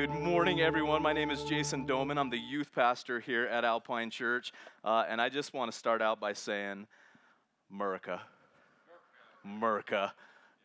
Good 0.00 0.14
morning, 0.14 0.62
everyone. 0.62 1.02
My 1.02 1.12
name 1.12 1.30
is 1.30 1.44
Jason 1.44 1.84
Doman. 1.84 2.16
I'm 2.16 2.30
the 2.30 2.38
youth 2.38 2.72
pastor 2.74 3.20
here 3.20 3.44
at 3.44 3.66
Alpine 3.66 4.08
Church. 4.08 4.50
Uh, 4.82 5.04
and 5.06 5.20
I 5.20 5.28
just 5.28 5.52
want 5.52 5.70
to 5.70 5.76
start 5.76 6.00
out 6.00 6.18
by 6.18 6.32
saying, 6.32 6.86
Murica. 7.70 8.18
Murica. 9.46 10.12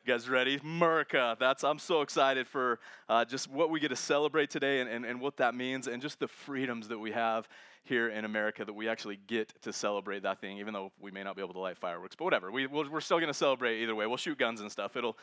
You 0.05 0.13
guys 0.13 0.29
ready? 0.29 0.59
Murica. 0.59 1.37
That's 1.37 1.65
I'm 1.65 1.79
so 1.79 1.99
excited 1.99 2.47
for 2.47 2.79
uh, 3.09 3.25
just 3.25 3.51
what 3.51 3.69
we 3.69 3.81
get 3.81 3.89
to 3.89 3.97
celebrate 3.97 4.49
today 4.49 4.79
and, 4.79 4.89
and, 4.89 5.03
and 5.03 5.20
what 5.20 5.36
that 5.36 5.54
means 5.54 5.88
and 5.88 6.02
just 6.02 6.21
the 6.21 6.29
freedoms 6.29 6.88
that 6.88 6.97
we 6.97 7.11
have 7.11 7.49
here 7.83 8.07
in 8.07 8.23
America 8.23 8.63
that 8.63 8.71
we 8.71 8.88
actually 8.88 9.20
get 9.27 9.54
to 9.63 9.73
celebrate 9.73 10.23
that 10.23 10.39
thing, 10.39 10.59
even 10.59 10.73
though 10.73 10.93
we 11.02 11.11
may 11.11 11.23
not 11.23 11.36
be 11.36 11.41
able 11.41 11.55
to 11.55 11.59
light 11.59 11.77
fireworks. 11.77 12.15
But 12.15 12.23
whatever. 12.23 12.54
We, 12.54 12.67
we 12.67 12.88
are 12.89 13.02
still 13.02 13.17
going 13.17 13.27
to 13.27 13.33
celebrate 13.33 13.83
either 13.83 13.95
way. 13.95 14.07
We'll 14.07 14.15
shoot 14.15 14.38
guns 14.38 14.61
and 14.61 14.71
stuff. 14.71 14.95
It'll, 14.95 15.17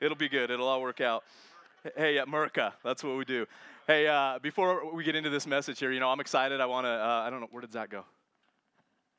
it'll 0.00 0.16
be 0.16 0.28
good. 0.28 0.52
It'll 0.52 0.68
all 0.68 0.82
work 0.82 1.00
out. 1.00 1.24
Hey, 1.94 2.14
yeah, 2.14 2.24
Murica. 2.24 2.72
That's 2.82 3.04
what 3.04 3.16
we 3.16 3.24
do. 3.24 3.46
Hey, 3.86 4.08
uh, 4.08 4.38
before 4.40 4.92
we 4.92 5.04
get 5.04 5.14
into 5.14 5.30
this 5.30 5.46
message 5.46 5.78
here, 5.78 5.92
you 5.92 6.00
know, 6.00 6.08
I'm 6.08 6.20
excited. 6.20 6.60
I 6.60 6.66
want 6.66 6.86
to, 6.86 6.90
uh, 6.90 7.22
I 7.26 7.30
don't 7.30 7.40
know, 7.40 7.48
where 7.50 7.60
did 7.60 7.72
Zach 7.72 7.90
go? 7.90 8.04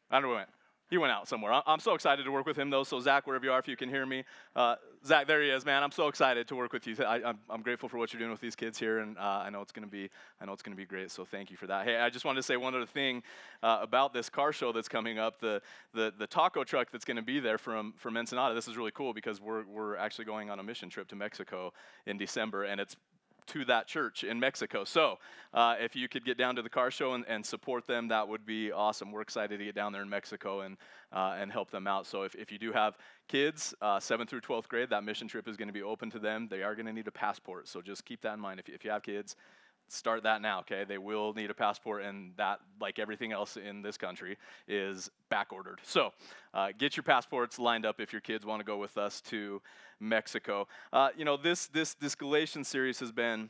I 0.09 0.15
don't 0.15 0.23
know 0.23 0.29
where 0.29 0.37
he 0.37 0.39
went. 0.41 0.56
He 0.89 0.97
went 0.97 1.11
out 1.11 1.27
somewhere. 1.27 1.61
I'm 1.65 1.79
so 1.79 1.95
excited 1.95 2.23
to 2.23 2.31
work 2.31 2.45
with 2.45 2.57
him, 2.57 2.69
though. 2.69 2.83
So, 2.83 2.99
Zach, 3.01 3.27
wherever 3.27 3.43
you 3.45 3.51
are, 3.51 3.59
if 3.59 3.67
you 3.67 3.75
can 3.75 3.89
hear 3.89 4.05
me, 4.05 4.23
uh, 4.55 4.75
Zach, 5.05 5.27
there 5.27 5.41
he 5.41 5.49
is, 5.49 5.65
man. 5.65 5.83
I'm 5.83 5.91
so 5.91 6.07
excited 6.07 6.47
to 6.47 6.55
work 6.55 6.71
with 6.71 6.87
you. 6.87 6.95
I, 7.03 7.33
am 7.49 7.61
grateful 7.61 7.89
for 7.89 7.97
what 7.97 8.13
you're 8.13 8.19
doing 8.19 8.31
with 8.31 8.39
these 8.39 8.55
kids 8.55 8.79
here, 8.79 8.99
and 8.99 9.17
uh, 9.17 9.43
I 9.45 9.49
know 9.49 9.61
it's 9.61 9.73
gonna 9.73 9.87
be, 9.87 10.09
I 10.39 10.45
know 10.45 10.53
it's 10.53 10.61
gonna 10.61 10.77
be 10.77 10.85
great. 10.85 11.11
So, 11.11 11.25
thank 11.25 11.51
you 11.51 11.57
for 11.57 11.67
that. 11.67 11.85
Hey, 11.85 11.97
I 11.97 12.09
just 12.09 12.23
wanted 12.23 12.37
to 12.37 12.43
say 12.43 12.55
one 12.55 12.73
other 12.73 12.85
thing 12.85 13.21
uh, 13.61 13.79
about 13.81 14.13
this 14.13 14.29
car 14.29 14.53
show 14.53 14.71
that's 14.71 14.87
coming 14.87 15.19
up. 15.19 15.39
The 15.41 15.61
the, 15.93 16.13
the 16.17 16.27
taco 16.27 16.63
truck 16.63 16.89
that's 16.89 17.05
gonna 17.05 17.21
be 17.21 17.41
there 17.41 17.57
from 17.57 17.93
from 17.97 18.15
Ensenada. 18.15 18.55
This 18.55 18.69
is 18.69 18.77
really 18.77 18.91
cool 18.91 19.13
because 19.13 19.41
we're 19.41 19.65
we're 19.65 19.97
actually 19.97 20.25
going 20.25 20.49
on 20.49 20.59
a 20.59 20.63
mission 20.63 20.89
trip 20.89 21.09
to 21.09 21.17
Mexico 21.17 21.73
in 22.05 22.17
December, 22.17 22.63
and 22.63 22.79
it's 22.79 22.95
to 23.47 23.65
that 23.65 23.87
church 23.87 24.23
in 24.23 24.39
Mexico. 24.39 24.83
So, 24.83 25.19
uh, 25.53 25.75
if 25.79 25.95
you 25.95 26.07
could 26.07 26.25
get 26.25 26.37
down 26.37 26.55
to 26.55 26.61
the 26.61 26.69
car 26.69 26.91
show 26.91 27.13
and, 27.13 27.25
and, 27.27 27.45
support 27.45 27.87
them, 27.87 28.07
that 28.09 28.27
would 28.27 28.45
be 28.45 28.71
awesome. 28.71 29.11
We're 29.11 29.21
excited 29.21 29.57
to 29.57 29.65
get 29.65 29.75
down 29.75 29.93
there 29.93 30.01
in 30.01 30.09
Mexico 30.09 30.61
and, 30.61 30.77
uh, 31.11 31.37
and 31.39 31.51
help 31.51 31.71
them 31.71 31.87
out. 31.87 32.05
So, 32.05 32.23
if, 32.23 32.35
if 32.35 32.51
you 32.51 32.59
do 32.59 32.71
have 32.71 32.97
kids, 33.27 33.73
uh, 33.81 33.97
7th 33.97 34.29
through 34.29 34.41
12th 34.41 34.67
grade, 34.67 34.89
that 34.89 35.03
mission 35.03 35.27
trip 35.27 35.47
is 35.47 35.57
going 35.57 35.69
to 35.69 35.73
be 35.73 35.83
open 35.83 36.09
to 36.11 36.19
them. 36.19 36.47
They 36.49 36.63
are 36.63 36.75
going 36.75 36.85
to 36.85 36.93
need 36.93 37.07
a 37.07 37.11
passport. 37.11 37.67
So, 37.67 37.81
just 37.81 38.05
keep 38.05 38.21
that 38.21 38.33
in 38.33 38.39
mind. 38.39 38.59
If, 38.59 38.69
if 38.69 38.85
you 38.85 38.91
have 38.91 39.03
kids, 39.03 39.35
start 39.87 40.23
that 40.23 40.41
now, 40.41 40.59
okay? 40.59 40.83
They 40.87 40.97
will 40.97 41.33
need 41.33 41.49
a 41.49 41.53
passport, 41.53 42.03
and 42.03 42.33
that, 42.37 42.59
like 42.79 42.99
everything 42.99 43.31
else 43.31 43.57
in 43.57 43.81
this 43.81 43.97
country, 43.97 44.37
is 44.67 45.09
back 45.29 45.51
ordered. 45.51 45.79
So 45.83 46.11
uh, 46.53 46.69
get 46.77 46.97
your 46.97 47.03
passports 47.03 47.59
lined 47.59 47.85
up 47.85 47.99
if 47.99 48.11
your 48.11 48.21
kids 48.21 48.45
want 48.45 48.59
to 48.59 48.65
go 48.65 48.77
with 48.77 48.97
us 48.97 49.21
to 49.21 49.61
Mexico. 49.99 50.67
Uh, 50.91 51.09
you 51.17 51.25
know, 51.25 51.37
this, 51.37 51.67
this, 51.67 51.93
this 51.95 52.15
Galatians 52.15 52.67
series 52.67 52.99
has 52.99 53.11
been, 53.11 53.49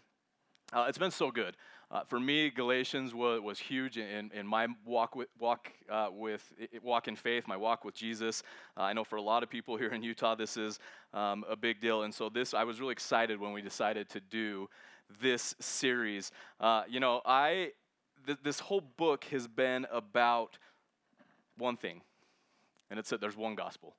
uh, 0.74 0.86
it's 0.88 0.98
been 0.98 1.12
so 1.12 1.32
good. 1.32 1.56
Uh, 1.90 2.04
for 2.04 2.20
me, 2.20 2.50
Galatians 2.50 3.14
was, 3.14 3.40
was 3.40 3.60
huge 3.60 3.98
in, 3.98 4.30
in 4.34 4.46
my 4.46 4.68
walk 4.86 5.16
with 5.16 5.30
walk 5.40 5.72
uh, 5.90 6.10
with 6.12 6.54
walk 6.84 7.08
in 7.08 7.16
faith, 7.16 7.48
my 7.48 7.56
walk 7.56 7.86
with 7.86 7.96
Jesus. 7.96 8.44
Uh, 8.76 8.82
I 8.82 8.92
know 8.92 9.06
for 9.06 9.16
a 9.16 9.22
lot 9.22 9.42
of 9.42 9.50
people 9.50 9.78
here 9.82 9.94
in 9.94 10.04
Utah, 10.04 10.36
this 10.36 10.58
is 10.58 10.80
um, 11.14 11.46
a 11.50 11.56
big 11.56 11.80
deal, 11.80 12.04
and 12.04 12.14
so 12.14 12.28
this 12.28 12.54
I 12.54 12.66
was 12.66 12.82
really 12.82 12.92
excited 12.92 13.40
when 13.40 13.54
we 13.54 13.62
decided 13.62 14.10
to 14.10 14.20
do 14.20 14.70
this 15.22 15.56
series. 15.60 16.32
Uh, 16.60 16.84
you 16.88 17.00
know, 17.00 17.22
I 17.26 17.72
th- 18.26 18.40
this 18.44 18.60
whole 18.60 18.82
book 18.82 19.26
has 19.26 19.48
been 19.48 19.86
about 19.92 20.58
one 21.58 21.78
thing, 21.78 22.02
and 22.90 23.00
it's 23.00 23.10
that 23.10 23.22
there's 23.22 23.38
one 23.38 23.56
gospel. 23.56 23.96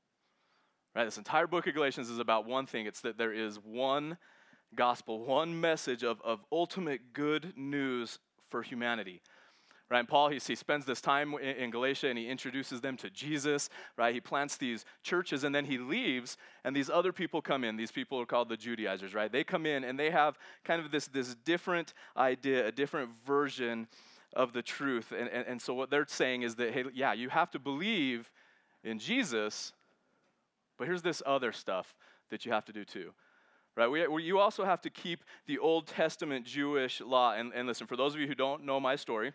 Right? 0.94 1.04
This 1.04 1.18
entire 1.18 1.46
book 1.46 1.66
of 1.66 1.74
Galatians 1.74 2.10
is 2.10 2.18
about 2.18 2.46
one 2.46 2.66
thing. 2.66 2.86
It's 2.86 3.00
that 3.02 3.18
there 3.18 3.32
is 3.32 3.56
one 3.56 4.18
gospel, 4.74 5.24
one 5.24 5.60
message 5.60 6.02
of, 6.02 6.20
of 6.22 6.40
ultimate 6.50 7.12
good 7.12 7.52
news 7.56 8.18
for 8.48 8.62
humanity 8.62 9.22
right? 9.90 10.00
And 10.00 10.08
Paul, 10.08 10.28
he, 10.28 10.38
he 10.38 10.54
spends 10.54 10.84
this 10.84 11.00
time 11.00 11.34
in, 11.34 11.56
in, 11.56 11.70
Galatia 11.70 12.08
and 12.08 12.18
he 12.18 12.28
introduces 12.28 12.80
them 12.80 12.96
to 12.98 13.10
Jesus, 13.10 13.70
right? 13.96 14.14
He 14.14 14.20
plants 14.20 14.56
these 14.56 14.84
churches 15.02 15.44
and 15.44 15.54
then 15.54 15.64
he 15.64 15.78
leaves, 15.78 16.36
and 16.64 16.74
these 16.74 16.90
other 16.90 17.12
people 17.12 17.40
come 17.40 17.64
in. 17.64 17.76
These 17.76 17.92
people 17.92 18.20
are 18.20 18.26
called 18.26 18.48
the 18.48 18.56
Judaizers, 18.56 19.14
right? 19.14 19.30
They 19.30 19.44
come 19.44 19.66
in 19.66 19.84
and 19.84 19.98
they 19.98 20.10
have 20.10 20.38
kind 20.64 20.84
of 20.84 20.90
this, 20.90 21.06
this 21.06 21.34
different 21.44 21.94
idea, 22.16 22.66
a 22.66 22.72
different 22.72 23.10
version 23.26 23.88
of 24.34 24.52
the 24.52 24.62
truth. 24.62 25.12
And, 25.16 25.28
and, 25.28 25.46
and 25.46 25.62
so 25.62 25.72
what 25.72 25.90
they're 25.90 26.06
saying 26.06 26.42
is 26.42 26.54
that, 26.56 26.72
hey, 26.72 26.84
yeah, 26.94 27.14
you 27.14 27.30
have 27.30 27.50
to 27.52 27.58
believe 27.58 28.30
in 28.84 28.98
Jesus, 28.98 29.72
but 30.76 30.86
here's 30.86 31.02
this 31.02 31.22
other 31.24 31.52
stuff 31.52 31.94
that 32.30 32.44
you 32.44 32.52
have 32.52 32.64
to 32.66 32.72
do 32.72 32.84
too 32.84 33.12
right? 33.76 33.86
We, 33.86 34.08
we, 34.08 34.22
you 34.24 34.40
also 34.40 34.64
have 34.64 34.80
to 34.82 34.90
keep 34.90 35.22
the 35.46 35.58
Old 35.60 35.86
Testament 35.86 36.44
Jewish 36.44 37.00
law. 37.00 37.34
And, 37.34 37.52
and 37.54 37.68
listen, 37.68 37.86
for 37.86 37.96
those 37.96 38.12
of 38.12 38.20
you 38.20 38.26
who 38.26 38.34
don't 38.34 38.64
know 38.64 38.80
my 38.80 38.96
story, 38.96 39.32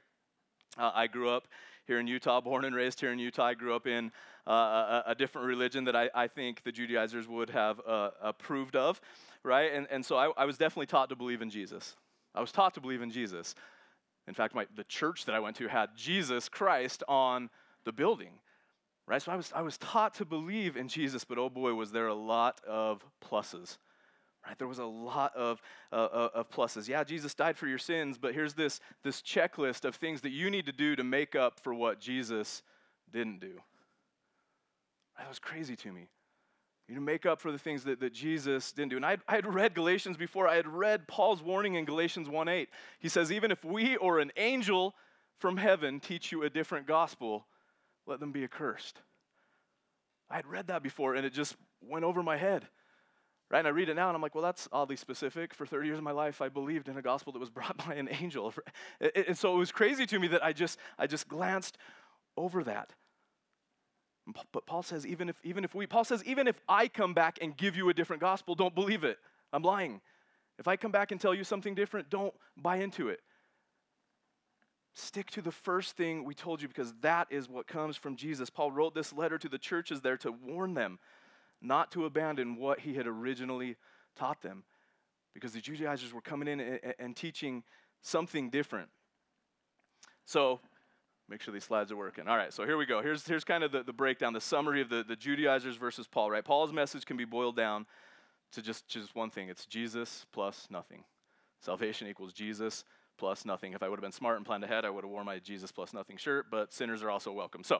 uh, 0.77 0.91
I 0.93 1.07
grew 1.07 1.29
up 1.29 1.47
here 1.85 1.99
in 1.99 2.07
Utah, 2.07 2.41
born 2.41 2.65
and 2.65 2.75
raised 2.75 2.99
here 2.99 3.11
in 3.11 3.19
Utah. 3.19 3.45
I 3.45 3.53
grew 3.53 3.75
up 3.75 3.87
in 3.87 4.11
uh, 4.47 4.51
a, 4.51 5.03
a, 5.07 5.15
different 5.15 5.47
religion 5.47 5.83
that 5.85 5.95
I, 5.95 6.09
I, 6.13 6.27
think 6.27 6.63
the 6.63 6.71
Judaizers 6.71 7.27
would 7.27 7.49
have 7.49 7.81
uh, 7.87 8.11
approved 8.21 8.75
of, 8.75 8.99
right? 9.43 9.71
And, 9.73 9.87
and 9.89 10.05
so 10.05 10.17
I, 10.17 10.31
I, 10.35 10.45
was 10.45 10.57
definitely 10.57 10.87
taught 10.87 11.09
to 11.09 11.15
believe 11.15 11.41
in 11.41 11.49
Jesus. 11.49 11.95
I 12.35 12.41
was 12.41 12.51
taught 12.51 12.73
to 12.73 12.81
believe 12.81 13.01
in 13.01 13.11
Jesus. 13.11 13.55
In 14.27 14.33
fact, 14.33 14.55
my, 14.55 14.65
the 14.75 14.83
church 14.85 15.25
that 15.25 15.35
I 15.35 15.39
went 15.39 15.55
to 15.57 15.67
had 15.67 15.89
Jesus 15.95 16.49
Christ 16.49 17.03
on 17.07 17.49
the 17.85 17.91
building, 17.91 18.33
right? 19.07 19.21
So 19.21 19.31
I 19.31 19.35
was, 19.35 19.51
I 19.55 19.61
was 19.61 19.77
taught 19.77 20.15
to 20.15 20.25
believe 20.25 20.75
in 20.77 20.87
Jesus, 20.87 21.23
but 21.23 21.37
oh 21.37 21.49
boy, 21.49 21.73
was 21.73 21.91
there 21.91 22.07
a 22.07 22.13
lot 22.13 22.59
of 22.67 23.03
pluses 23.23 23.77
Right? 24.45 24.57
There 24.57 24.67
was 24.67 24.79
a 24.79 24.85
lot 24.85 25.33
of, 25.35 25.61
uh, 25.91 25.95
uh, 25.95 26.29
of 26.33 26.49
pluses. 26.49 26.87
Yeah, 26.87 27.03
Jesus 27.03 27.33
died 27.33 27.57
for 27.57 27.67
your 27.67 27.77
sins, 27.77 28.17
but 28.17 28.33
here's 28.33 28.53
this, 28.53 28.81
this 29.03 29.21
checklist 29.21 29.85
of 29.85 29.95
things 29.95 30.21
that 30.21 30.31
you 30.31 30.49
need 30.49 30.65
to 30.65 30.73
do 30.73 30.95
to 30.95 31.03
make 31.03 31.35
up 31.35 31.59
for 31.61 31.73
what 31.73 31.99
Jesus 31.99 32.61
didn't 33.11 33.39
do. 33.39 33.61
That 35.17 35.29
was 35.29 35.39
crazy 35.39 35.75
to 35.77 35.91
me. 35.91 36.07
You 36.87 36.95
to 36.95 37.01
make 37.01 37.25
up 37.25 37.39
for 37.39 37.51
the 37.51 37.57
things 37.57 37.85
that, 37.85 38.01
that 38.01 38.13
Jesus 38.13 38.73
didn't 38.73 38.89
do. 38.89 38.97
And 38.97 39.05
I 39.05 39.17
had 39.27 39.51
read 39.51 39.73
Galatians 39.73 40.17
before. 40.17 40.49
I 40.49 40.55
had 40.55 40.67
read 40.67 41.07
Paul's 41.07 41.41
warning 41.41 41.75
in 41.75 41.85
Galatians 41.85 42.27
1.8. 42.27 42.67
He 42.99 43.07
says, 43.07 43.31
even 43.31 43.51
if 43.51 43.63
we 43.63 43.95
or 43.95 44.19
an 44.19 44.31
angel 44.35 44.93
from 45.39 45.55
heaven 45.55 46.01
teach 46.01 46.31
you 46.31 46.43
a 46.43 46.49
different 46.49 46.85
gospel, 46.85 47.45
let 48.05 48.19
them 48.19 48.33
be 48.33 48.43
accursed. 48.43 48.99
I 50.29 50.35
had 50.35 50.45
read 50.45 50.67
that 50.67 50.83
before, 50.83 51.15
and 51.15 51.25
it 51.25 51.31
just 51.31 51.55
went 51.81 52.03
over 52.03 52.21
my 52.21 52.35
head. 52.35 52.67
Right? 53.53 53.59
And 53.59 53.67
I 53.67 53.71
read 53.71 53.87
it 53.87 53.93
now 53.93 54.07
and 54.07 54.15
I'm 54.15 54.21
like, 54.23 54.33
well, 54.33 54.43
that's 54.43 54.67
oddly 54.71 54.95
specific. 54.95 55.53
For 55.53 55.67
30 55.67 55.85
years 55.85 55.99
of 55.99 56.03
my 56.03 56.11
life, 56.11 56.41
I 56.41 56.49
believed 56.49 56.89
in 56.89 56.97
a 56.97 57.03
gospel 57.03 57.31
that 57.33 57.39
was 57.39 57.51
brought 57.51 57.77
by 57.87 57.93
an 57.93 58.09
angel. 58.09 58.51
And 59.27 59.37
so 59.37 59.53
it 59.53 59.59
was 59.59 59.71
crazy 59.71 60.07
to 60.07 60.17
me 60.17 60.27
that 60.29 60.43
I 60.43 60.53
just, 60.53 60.79
I 60.97 61.05
just 61.05 61.27
glanced 61.27 61.77
over 62.35 62.63
that. 62.63 62.93
But 64.51 64.65
Paul 64.65 64.81
says, 64.81 65.05
even 65.05 65.29
if, 65.29 65.35
even 65.43 65.63
if 65.63 65.75
we, 65.75 65.85
Paul 65.85 66.03
says, 66.03 66.23
even 66.23 66.47
if 66.47 66.59
I 66.67 66.87
come 66.87 67.13
back 67.13 67.37
and 67.43 67.55
give 67.55 67.77
you 67.77 67.89
a 67.89 67.93
different 67.93 68.23
gospel, 68.23 68.55
don't 68.55 68.73
believe 68.73 69.03
it. 69.03 69.19
I'm 69.51 69.61
lying. 69.61 70.01
If 70.57 70.67
I 70.67 70.75
come 70.75 70.91
back 70.91 71.11
and 71.11 71.21
tell 71.21 71.35
you 71.35 71.43
something 71.43 71.75
different, 71.75 72.09
don't 72.09 72.33
buy 72.57 72.77
into 72.77 73.09
it. 73.09 73.19
Stick 74.95 75.29
to 75.29 75.43
the 75.43 75.51
first 75.51 75.95
thing 75.95 76.23
we 76.23 76.33
told 76.33 76.59
you 76.59 76.67
because 76.67 76.95
that 77.01 77.27
is 77.29 77.47
what 77.47 77.67
comes 77.67 77.97
from 77.97 78.15
Jesus. 78.15 78.49
Paul 78.49 78.71
wrote 78.71 78.95
this 78.95 79.13
letter 79.13 79.37
to 79.37 79.47
the 79.47 79.59
churches 79.59 80.01
there 80.01 80.17
to 80.17 80.31
warn 80.31 80.73
them 80.73 80.97
not 81.63 81.91
to 81.93 82.05
abandon 82.05 82.57
what 82.57 82.81
he 82.81 82.93
had 82.93 83.07
originally 83.07 83.77
taught 84.15 84.41
them 84.41 84.63
because 85.33 85.53
the 85.53 85.61
Judaizers 85.61 86.13
were 86.13 86.21
coming 86.21 86.47
in 86.47 86.59
and, 86.59 86.79
and 86.99 87.15
teaching 87.15 87.63
something 88.01 88.49
different. 88.49 88.89
So, 90.25 90.59
make 91.29 91.41
sure 91.41 91.53
these 91.53 91.63
slides 91.63 91.91
are 91.91 91.95
working. 91.95 92.27
All 92.27 92.37
right, 92.37 92.53
so 92.53 92.65
here 92.65 92.77
we 92.77 92.85
go. 92.85 93.01
Here's, 93.01 93.25
here's 93.25 93.43
kind 93.43 93.63
of 93.63 93.71
the, 93.71 93.83
the 93.83 93.93
breakdown, 93.93 94.33
the 94.33 94.41
summary 94.41 94.81
of 94.81 94.89
the, 94.89 95.03
the 95.07 95.15
Judaizers 95.15 95.77
versus 95.77 96.07
Paul, 96.07 96.29
right? 96.29 96.43
Paul's 96.43 96.71
message 96.71 97.05
can 97.05 97.17
be 97.17 97.25
boiled 97.25 97.55
down 97.55 97.85
to 98.51 98.61
just, 98.61 98.87
just 98.87 99.15
one 99.15 99.29
thing 99.29 99.49
it's 99.49 99.65
Jesus 99.65 100.25
plus 100.31 100.67
nothing. 100.69 101.03
Salvation 101.61 102.07
equals 102.07 102.33
Jesus 102.33 102.83
plus 103.17 103.45
nothing. 103.45 103.73
If 103.73 103.81
I 103.81 103.89
would 103.89 103.97
have 103.97 104.03
been 104.03 104.11
smart 104.11 104.37
and 104.37 104.45
planned 104.45 104.63
ahead, 104.63 104.85
I 104.85 104.89
would 104.89 105.03
have 105.03 105.11
worn 105.11 105.25
my 105.25 105.39
Jesus 105.39 105.71
plus 105.71 105.93
nothing 105.93 106.17
shirt, 106.17 106.47
but 106.51 106.73
sinners 106.73 107.01
are 107.03 107.09
also 107.09 107.31
welcome. 107.31 107.63
So, 107.63 107.79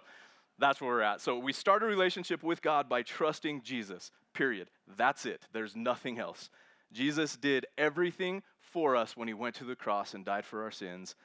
that's 0.60 0.80
where 0.80 0.92
we're 0.92 1.02
at. 1.02 1.22
So 1.22 1.38
we 1.38 1.54
start 1.54 1.84
a 1.84 1.86
relationship 1.86 2.44
with 2.44 2.62
God 2.62 2.88
by 2.88 3.02
trusting 3.02 3.62
Jesus, 3.64 4.12
period. 4.34 4.70
That's 4.98 5.26
it. 5.26 5.48
There's 5.52 5.76
nothing 5.76 6.20
else. 6.20 6.50
Jesus 6.92 7.36
did 7.36 7.66
everything 7.78 8.44
for 8.60 8.96
us 8.96 9.18
when 9.18 9.28
he 9.28 9.34
went 9.34 9.56
to 9.56 9.66
the 9.66 9.76
cross 9.76 10.14
and 10.14 10.24
died 10.24 10.46
for 10.46 10.64
our 10.64 10.72
sins 10.72 11.16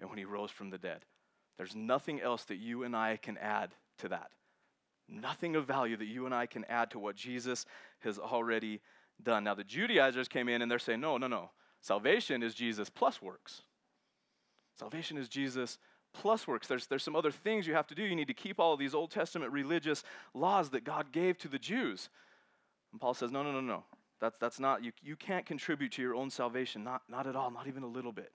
and 0.00 0.08
when 0.08 0.18
he 0.18 0.24
rose 0.24 0.50
from 0.50 0.70
the 0.70 0.78
dead. 0.78 1.04
There's 1.58 1.76
nothing 1.76 2.20
else 2.20 2.44
that 2.44 2.56
you 2.56 2.84
and 2.84 2.96
I 2.96 3.18
can 3.18 3.36
add 3.36 3.70
to 3.98 4.08
that. 4.08 4.30
Nothing 5.08 5.56
of 5.56 5.66
value 5.66 5.96
that 5.96 6.06
you 6.06 6.24
and 6.24 6.34
I 6.34 6.46
can 6.46 6.64
add 6.66 6.90
to 6.92 6.98
what 6.98 7.16
Jesus 7.16 7.66
has 7.98 8.18
already 8.18 8.80
done. 9.22 9.44
Now, 9.44 9.54
the 9.54 9.64
Judaizers 9.64 10.28
came 10.28 10.48
in 10.48 10.62
and 10.62 10.70
they're 10.70 10.78
saying, 10.78 11.00
no, 11.00 11.18
no, 11.18 11.26
no. 11.26 11.50
Salvation 11.80 12.42
is 12.42 12.54
Jesus 12.54 12.88
plus 12.88 13.20
works. 13.20 13.62
Salvation 14.78 15.18
is 15.18 15.28
Jesus 15.28 15.78
plus 16.12 16.46
works. 16.46 16.66
There's, 16.66 16.86
there's 16.86 17.02
some 17.02 17.16
other 17.16 17.30
things 17.30 17.66
you 17.66 17.74
have 17.74 17.86
to 17.88 17.94
do. 17.94 18.02
You 18.02 18.16
need 18.16 18.28
to 18.28 18.34
keep 18.34 18.58
all 18.58 18.72
of 18.72 18.78
these 18.78 18.94
Old 18.94 19.10
Testament 19.10 19.52
religious 19.52 20.02
laws 20.34 20.70
that 20.70 20.84
God 20.84 21.12
gave 21.12 21.38
to 21.38 21.48
the 21.48 21.58
Jews. 21.58 22.08
And 22.92 23.00
Paul 23.00 23.14
says, 23.14 23.30
no, 23.30 23.42
no, 23.42 23.52
no, 23.52 23.60
no. 23.60 23.84
That's, 24.20 24.38
that's 24.38 24.60
not, 24.60 24.84
you, 24.84 24.92
you 25.02 25.16
can't 25.16 25.46
contribute 25.46 25.92
to 25.92 26.02
your 26.02 26.14
own 26.14 26.30
salvation, 26.30 26.84
not, 26.84 27.02
not 27.08 27.26
at 27.26 27.36
all, 27.36 27.50
not 27.50 27.66
even 27.66 27.82
a 27.82 27.88
little 27.88 28.12
bit. 28.12 28.32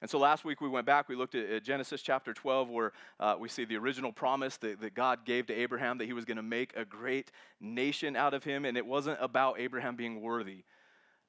And 0.00 0.10
so 0.10 0.18
last 0.18 0.44
week 0.44 0.60
we 0.60 0.68
went 0.68 0.86
back, 0.86 1.08
we 1.08 1.16
looked 1.16 1.34
at, 1.34 1.64
Genesis 1.64 2.02
chapter 2.02 2.34
12, 2.34 2.68
where 2.68 2.92
uh, 3.18 3.36
we 3.38 3.48
see 3.48 3.64
the 3.64 3.76
original 3.76 4.12
promise 4.12 4.56
that, 4.58 4.80
that 4.80 4.94
God 4.94 5.24
gave 5.24 5.46
to 5.46 5.54
Abraham 5.54 5.98
that 5.98 6.04
he 6.04 6.12
was 6.12 6.24
going 6.24 6.36
to 6.36 6.42
make 6.42 6.76
a 6.76 6.84
great 6.84 7.30
nation 7.60 8.14
out 8.14 8.34
of 8.34 8.44
him. 8.44 8.64
And 8.64 8.76
it 8.76 8.84
wasn't 8.84 9.18
about 9.20 9.58
Abraham 9.58 9.96
being 9.96 10.20
worthy. 10.20 10.64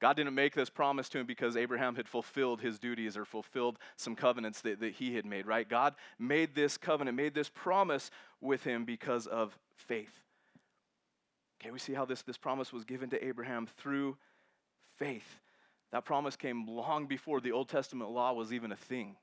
God 0.00 0.16
didn't 0.16 0.34
make 0.34 0.54
this 0.54 0.68
promise 0.68 1.08
to 1.10 1.18
him 1.18 1.26
because 1.26 1.56
Abraham 1.56 1.94
had 1.96 2.06
fulfilled 2.06 2.60
his 2.60 2.78
duties 2.78 3.16
or 3.16 3.24
fulfilled 3.24 3.78
some 3.96 4.14
covenants 4.14 4.60
that, 4.60 4.80
that 4.80 4.94
he 4.94 5.14
had 5.14 5.24
made, 5.24 5.46
right? 5.46 5.66
God 5.66 5.94
made 6.18 6.54
this 6.54 6.76
covenant, 6.76 7.16
made 7.16 7.34
this 7.34 7.48
promise 7.48 8.10
with 8.40 8.62
him 8.62 8.84
because 8.84 9.26
of 9.26 9.58
faith. 9.74 10.20
Okay, 11.60 11.70
we 11.70 11.78
see 11.78 11.94
how 11.94 12.04
this, 12.04 12.22
this 12.22 12.36
promise 12.36 12.72
was 12.72 12.84
given 12.84 13.08
to 13.10 13.24
Abraham 13.24 13.66
through 13.78 14.16
faith. 14.98 15.40
That 15.92 16.04
promise 16.04 16.36
came 16.36 16.66
long 16.66 17.06
before 17.06 17.40
the 17.40 17.52
Old 17.52 17.68
Testament 17.70 18.10
law 18.10 18.34
was 18.34 18.52
even 18.52 18.72
a 18.72 18.76
thing. 18.76 19.16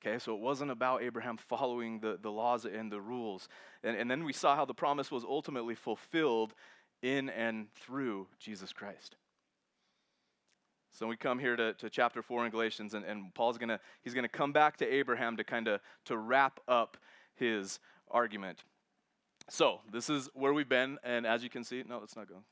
Okay, 0.00 0.20
so 0.20 0.32
it 0.32 0.40
wasn't 0.40 0.70
about 0.70 1.02
Abraham 1.02 1.36
following 1.36 1.98
the, 1.98 2.18
the 2.22 2.30
laws 2.30 2.64
and 2.64 2.92
the 2.92 3.00
rules. 3.00 3.48
And, 3.82 3.96
and 3.96 4.08
then 4.08 4.22
we 4.22 4.32
saw 4.32 4.54
how 4.54 4.64
the 4.64 4.74
promise 4.74 5.10
was 5.10 5.24
ultimately 5.24 5.74
fulfilled 5.74 6.54
in 7.02 7.30
and 7.30 7.66
through 7.74 8.28
Jesus 8.38 8.72
Christ. 8.72 9.16
So 10.92 11.06
we 11.06 11.16
come 11.16 11.38
here 11.38 11.54
to, 11.54 11.74
to 11.74 11.90
chapter 11.90 12.22
4 12.22 12.46
in 12.46 12.50
Galatians, 12.50 12.94
and, 12.94 13.04
and 13.04 13.32
Paul's 13.34 13.58
gonna, 13.58 13.78
he's 14.02 14.14
gonna 14.14 14.28
come 14.28 14.52
back 14.52 14.76
to 14.78 14.86
Abraham 14.86 15.36
to 15.36 15.44
kind 15.44 15.68
of 15.68 15.80
to 16.06 16.16
wrap 16.16 16.60
up 16.66 16.96
his 17.34 17.78
argument. 18.10 18.64
So 19.48 19.80
this 19.92 20.10
is 20.10 20.28
where 20.34 20.52
we've 20.52 20.68
been, 20.68 20.98
and 21.04 21.26
as 21.26 21.42
you 21.42 21.50
can 21.50 21.64
see, 21.64 21.82
no, 21.88 21.98
let's 21.98 22.16
not 22.16 22.28
go. 22.28 22.42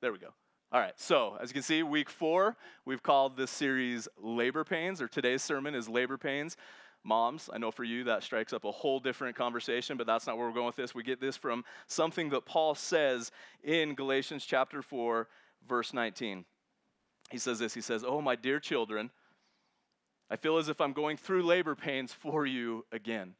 There 0.00 0.12
we 0.12 0.18
go. 0.18 0.34
All 0.72 0.80
right, 0.80 0.92
so 0.96 1.38
as 1.40 1.50
you 1.50 1.54
can 1.54 1.62
see, 1.62 1.82
week 1.82 2.10
four, 2.10 2.56
we've 2.84 3.02
called 3.02 3.36
this 3.36 3.50
series 3.50 4.08
Labor 4.20 4.64
Pains, 4.64 5.00
or 5.00 5.08
today's 5.08 5.42
sermon 5.42 5.74
is 5.74 5.88
Labor 5.88 6.18
Pains. 6.18 6.56
Moms, 7.04 7.48
I 7.52 7.58
know 7.58 7.70
for 7.70 7.84
you 7.84 8.04
that 8.04 8.22
strikes 8.22 8.52
up 8.52 8.64
a 8.64 8.72
whole 8.72 8.98
different 8.98 9.36
conversation, 9.36 9.96
but 9.96 10.06
that's 10.06 10.26
not 10.26 10.36
where 10.36 10.46
we're 10.48 10.54
going 10.54 10.66
with 10.66 10.76
this. 10.76 10.94
We 10.94 11.02
get 11.02 11.20
this 11.20 11.36
from 11.36 11.64
something 11.86 12.30
that 12.30 12.46
Paul 12.46 12.74
says 12.74 13.30
in 13.62 13.94
Galatians 13.94 14.44
chapter 14.44 14.82
4, 14.82 15.28
verse 15.68 15.92
19. 15.92 16.44
He 17.34 17.38
says 17.38 17.58
this 17.58 17.74
He 17.74 17.80
says, 17.80 18.04
Oh, 18.06 18.20
my 18.20 18.36
dear 18.36 18.60
children, 18.60 19.10
I 20.30 20.36
feel 20.36 20.56
as 20.56 20.68
if 20.68 20.80
I'm 20.80 20.92
going 20.92 21.16
through 21.16 21.42
labor 21.42 21.74
pains 21.74 22.12
for 22.12 22.46
you 22.46 22.86
again. 22.92 23.34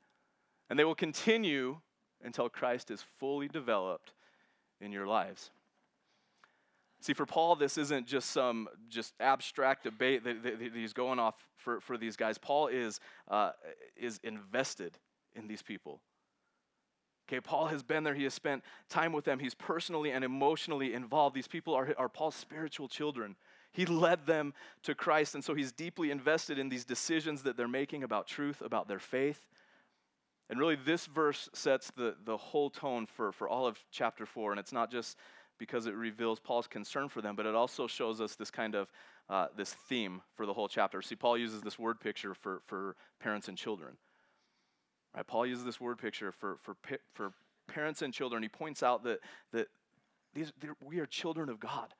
And 0.69 0.77
they 0.77 0.83
will 0.83 0.97
continue 0.97 1.79
until 2.21 2.49
Christ 2.49 2.91
is 2.91 3.05
fully 3.21 3.47
developed 3.47 4.13
in 4.81 4.91
your 4.91 5.07
lives. 5.07 5.53
See, 7.03 7.13
for 7.13 7.25
Paul, 7.25 7.55
this 7.55 7.79
isn't 7.79 8.09
just 8.09 8.33
some 8.33 8.67
just 8.89 9.15
abstract 9.21 9.85
debate 9.85 10.25
that, 10.25 10.43
that, 10.43 10.59
that 10.59 10.73
he's 10.75 10.93
going 10.93 11.21
off 11.21 11.37
for, 11.57 11.81
for 11.81 11.97
these 11.97 12.17
guys. 12.17 12.37
Paul 12.37 12.67
is, 12.67 12.99
uh, 13.31 13.51
is 13.97 14.19
invested 14.25 14.99
in 15.37 15.47
these 15.47 15.63
people. 15.63 16.01
Okay, 17.29 17.41
Paul 17.41 17.67
has 17.67 17.85
been 17.85 18.03
there. 18.03 18.15
He 18.15 18.25
has 18.25 18.35
spent 18.35 18.65
time 18.89 19.13
with 19.13 19.25
them. 19.25 19.39
He's 19.39 19.55
personally 19.55 20.11
and 20.11 20.25
emotionally 20.25 20.95
involved. 20.95 21.37
These 21.37 21.47
people 21.47 21.75
are, 21.75 21.95
are 21.97 22.09
Paul's 22.09 22.35
spiritual 22.35 22.89
children. 22.89 23.37
He 23.75 23.87
led 23.87 24.25
them 24.25 24.55
to 24.85 24.95
Christ, 24.95 25.35
and 25.35 25.45
so 25.45 25.53
he's 25.55 25.73
deeply 25.73 26.13
invested 26.13 26.59
in 26.59 26.69
these 26.69 26.85
decisions 26.85 27.43
that 27.43 27.57
they're 27.57 27.69
making 27.69 28.05
about 28.05 28.29
truth, 28.29 28.63
about 28.63 28.87
their 28.89 29.01
faith. 29.01 29.41
And 30.49 30.61
really, 30.61 30.77
this 30.77 31.07
verse 31.07 31.49
sets 31.53 31.91
the, 31.97 32.15
the 32.25 32.37
whole 32.37 32.71
tone 32.71 33.07
for, 33.07 33.33
for 33.33 33.49
all 33.49 33.67
of 33.67 33.79
chapter 33.91 34.27
4. 34.27 34.53
And 34.53 34.61
it's 34.61 34.73
not 34.73 34.93
just 34.93 35.19
because 35.59 35.87
it 35.87 35.95
reveals 35.95 36.39
Paul's 36.39 36.69
concern 36.69 37.09
for 37.09 37.21
them, 37.21 37.35
but 37.35 37.47
it 37.47 37.55
also 37.55 37.89
shows 37.89 38.21
us 38.21 38.37
this 38.37 38.51
kind 38.51 38.77
of 38.77 38.89
uh, 39.29 39.47
this 39.57 39.75
theme 39.89 40.21
for 40.37 40.47
the 40.47 40.53
whole 40.53 40.69
chapter. 40.69 41.03
See, 41.03 41.17
Paul 41.17 41.39
uses 41.39 41.63
this 41.63 41.79
word 41.79 41.99
picture 41.99 42.35
for, 42.35 42.61
for 42.67 42.95
parents 43.21 43.49
and 43.49 43.57
children. 43.57 43.97
Right? 45.17 45.27
Paul 45.27 45.47
uses 45.47 45.65
this 45.65 45.81
word 45.81 45.99
picture 45.99 46.31
for, 46.31 46.59
for, 46.63 46.77
for 47.15 47.33
parents 47.67 48.03
and 48.03 48.13
children. 48.13 48.43
He 48.43 48.49
points 48.49 48.83
out 48.83 49.03
that, 49.05 49.21
that 49.53 49.69
these, 50.35 50.53
we 50.81 50.99
are 51.01 51.07
children 51.07 51.49
of 51.49 51.59
God. 51.59 51.95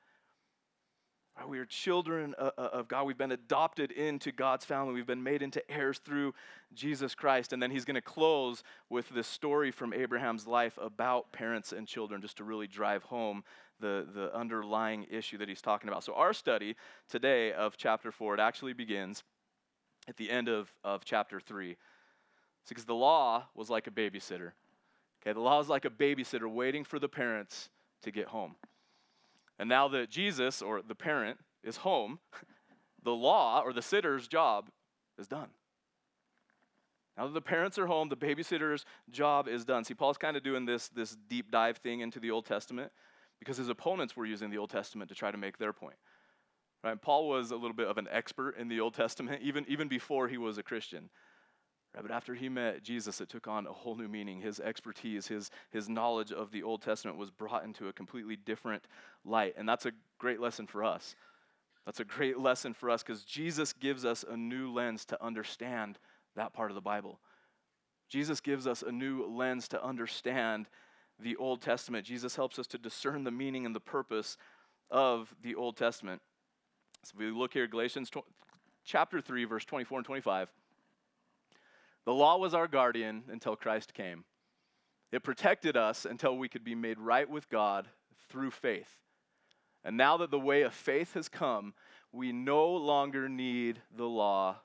We 1.47 1.59
are 1.59 1.65
children 1.65 2.33
of 2.35 2.87
God. 2.87 3.05
We've 3.05 3.17
been 3.17 3.33
adopted 3.33 3.91
into 3.91 4.31
God's 4.31 4.65
family. 4.65 4.93
We've 4.93 5.05
been 5.05 5.21
made 5.21 5.41
into 5.41 5.61
heirs 5.69 5.99
through 5.99 6.33
Jesus 6.73 7.13
Christ. 7.13 7.53
And 7.53 7.61
then 7.61 7.71
he's 7.71 7.85
going 7.85 7.95
to 7.95 8.01
close 8.01 8.63
with 8.89 9.09
this 9.09 9.27
story 9.27 9.69
from 9.69 9.93
Abraham's 9.93 10.47
life 10.47 10.79
about 10.81 11.31
parents 11.33 11.71
and 11.71 11.87
children, 11.87 12.21
just 12.21 12.37
to 12.37 12.43
really 12.43 12.67
drive 12.67 13.03
home 13.03 13.43
the, 13.79 14.07
the 14.15 14.33
underlying 14.35 15.05
issue 15.11 15.37
that 15.37 15.49
he's 15.49 15.61
talking 15.61 15.89
about. 15.89 16.03
So, 16.03 16.13
our 16.13 16.33
study 16.33 16.75
today 17.09 17.51
of 17.51 17.77
chapter 17.77 18.11
4, 18.11 18.35
it 18.35 18.39
actually 18.39 18.73
begins 18.73 19.23
at 20.07 20.17
the 20.17 20.29
end 20.29 20.47
of, 20.47 20.73
of 20.83 21.03
chapter 21.03 21.39
3. 21.39 21.75
Because 22.67 22.85
the 22.85 22.95
law 22.95 23.45
was 23.53 23.69
like 23.69 23.87
a 23.87 23.91
babysitter. 23.91 24.53
Okay, 25.21 25.33
the 25.33 25.39
law 25.39 25.59
is 25.59 25.69
like 25.69 25.85
a 25.85 25.89
babysitter 25.89 26.51
waiting 26.51 26.83
for 26.83 26.97
the 26.97 27.09
parents 27.09 27.69
to 28.03 28.11
get 28.11 28.27
home. 28.27 28.55
And 29.57 29.69
now 29.69 29.87
that 29.89 30.09
Jesus, 30.09 30.61
or 30.61 30.81
the 30.81 30.95
parent, 30.95 31.39
is 31.63 31.77
home, 31.77 32.19
the 33.03 33.11
law 33.11 33.61
or 33.61 33.73
the 33.73 33.81
sitter's 33.81 34.27
job 34.27 34.69
is 35.17 35.27
done. 35.27 35.49
Now 37.17 37.27
that 37.27 37.33
the 37.33 37.41
parents 37.41 37.79
are 37.79 37.87
home, 37.87 38.09
the 38.09 38.17
babysitter's 38.17 38.85
job 39.09 39.47
is 39.47 39.63
done. 39.63 39.85
See, 39.85 39.93
Paul's 39.93 40.17
kind 40.17 40.35
of 40.35 40.43
doing 40.43 40.65
this, 40.65 40.89
this 40.89 41.15
deep 41.29 41.49
dive 41.49 41.77
thing 41.77 42.01
into 42.01 42.19
the 42.19 42.31
Old 42.31 42.45
Testament 42.45 42.91
because 43.39 43.57
his 43.57 43.69
opponents 43.69 44.17
were 44.17 44.25
using 44.25 44.49
the 44.49 44.57
Old 44.57 44.69
Testament 44.69 45.09
to 45.09 45.15
try 45.15 45.31
to 45.31 45.37
make 45.37 45.57
their 45.57 45.71
point. 45.71 45.95
Right? 46.83 47.01
Paul 47.01 47.29
was 47.29 47.51
a 47.51 47.55
little 47.55 47.75
bit 47.75 47.87
of 47.87 47.97
an 47.97 48.07
expert 48.11 48.57
in 48.57 48.67
the 48.67 48.79
Old 48.79 48.93
Testament, 48.93 49.41
even, 49.41 49.65
even 49.67 49.87
before 49.87 50.27
he 50.27 50.37
was 50.37 50.57
a 50.57 50.63
Christian. 50.63 51.09
Right, 51.95 52.03
but 52.03 52.11
after 52.11 52.35
he 52.35 52.49
met 52.49 52.83
Jesus, 52.83 53.21
it 53.21 53.29
took 53.29 53.47
on 53.47 53.67
a 53.67 53.71
whole 53.71 53.95
new 53.95 54.09
meaning. 54.09 54.41
His 54.41 54.59
expertise, 54.59 55.27
his, 55.27 55.49
his 55.71 55.87
knowledge 55.87 56.33
of 56.33 56.51
the 56.51 56.61
Old 56.61 56.81
Testament 56.81 57.17
was 57.17 57.31
brought 57.31 57.63
into 57.63 57.87
a 57.87 57.93
completely 57.93 58.35
different 58.35 58.83
light. 59.23 59.53
And 59.57 59.67
that's 59.67 59.85
a 59.85 59.93
great 60.17 60.41
lesson 60.41 60.67
for 60.67 60.83
us. 60.83 61.15
That's 61.85 62.01
a 62.01 62.05
great 62.05 62.37
lesson 62.37 62.73
for 62.73 62.89
us 62.89 63.01
because 63.01 63.23
Jesus 63.23 63.71
gives 63.71 64.03
us 64.03 64.25
a 64.29 64.35
new 64.35 64.73
lens 64.73 65.05
to 65.05 65.23
understand 65.23 65.97
that 66.35 66.51
part 66.51 66.69
of 66.69 66.75
the 66.75 66.81
Bible. 66.81 67.19
Jesus 68.09 68.41
gives 68.41 68.67
us 68.67 68.81
a 68.81 68.91
new 68.91 69.25
lens 69.25 69.69
to 69.69 69.81
understand 69.81 70.67
the 71.17 71.37
Old 71.37 71.61
Testament. 71.61 72.05
Jesus 72.05 72.35
helps 72.35 72.59
us 72.59 72.67
to 72.67 72.77
discern 72.77 73.23
the 73.23 73.31
meaning 73.31 73.65
and 73.65 73.73
the 73.73 73.79
purpose 73.79 74.35
of 74.91 75.33
the 75.41 75.55
Old 75.55 75.77
Testament. 75.77 76.21
So 77.03 77.13
if 77.13 77.19
we 77.19 77.31
look 77.31 77.53
here, 77.53 77.67
Galatians 77.67 78.11
chapter 78.83 79.21
3, 79.21 79.45
verse 79.45 79.63
24 79.63 79.99
and 79.99 80.05
25. 80.05 80.49
The 82.05 82.13
law 82.13 82.37
was 82.37 82.53
our 82.53 82.67
guardian 82.67 83.23
until 83.29 83.55
Christ 83.55 83.93
came. 83.93 84.23
It 85.11 85.23
protected 85.23 85.75
us 85.75 86.05
until 86.05 86.37
we 86.37 86.49
could 86.49 86.63
be 86.63 86.75
made 86.75 86.99
right 86.99 87.29
with 87.29 87.49
God 87.49 87.87
through 88.29 88.51
faith. 88.51 88.89
And 89.83 89.97
now 89.97 90.17
that 90.17 90.31
the 90.31 90.39
way 90.39 90.63
of 90.63 90.73
faith 90.73 91.13
has 91.13 91.29
come, 91.29 91.73
we 92.11 92.31
no 92.31 92.67
longer 92.73 93.29
need 93.29 93.81
the 93.95 94.05
law 94.05 94.57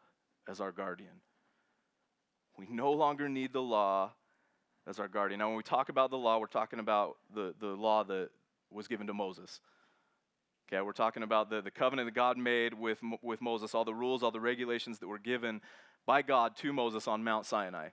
as 0.49 0.61
our 0.61 0.73
guardian. 0.73 1.21
We 2.57 2.67
no 2.69 2.93
longer 2.93 3.29
need 3.29 3.53
the 3.53 3.63
law 3.63 4.13
as 4.87 4.99
our 4.99 5.09
guardian. 5.09 5.39
Now, 5.39 5.49
when 5.49 5.57
we 5.57 5.63
talk 5.63 5.89
about 5.89 6.11
the 6.11 6.19
law, 6.19 6.39
we're 6.39 6.47
talking 6.47 6.79
about 6.79 7.17
the, 7.35 7.55
the 7.59 7.69
law 7.69 8.05
that 8.05 8.31
was 8.71 8.89
given 8.89 9.07
to 9.07 9.15
Moses. 9.15 9.61
Okay, 10.69 10.81
we're 10.81 10.93
talking 10.93 11.23
about 11.23 11.51
the, 11.51 11.61
the 11.61 11.71
covenant 11.71 12.07
that 12.07 12.15
God 12.15 12.39
made 12.39 12.75
with, 12.75 13.01
with 13.23 13.41
Moses, 13.41 13.75
all 13.75 13.85
the 13.85 13.95
rules, 13.95 14.23
all 14.23 14.31
the 14.31 14.41
regulations 14.41 14.99
that 15.01 15.09
were 15.09 15.19
given 15.19 15.61
by 16.07 16.23
God 16.23 16.57
to 16.59 16.73
Moses 16.73 17.09
on 17.09 17.25
Mount 17.25 17.47
Sinai. 17.47 17.89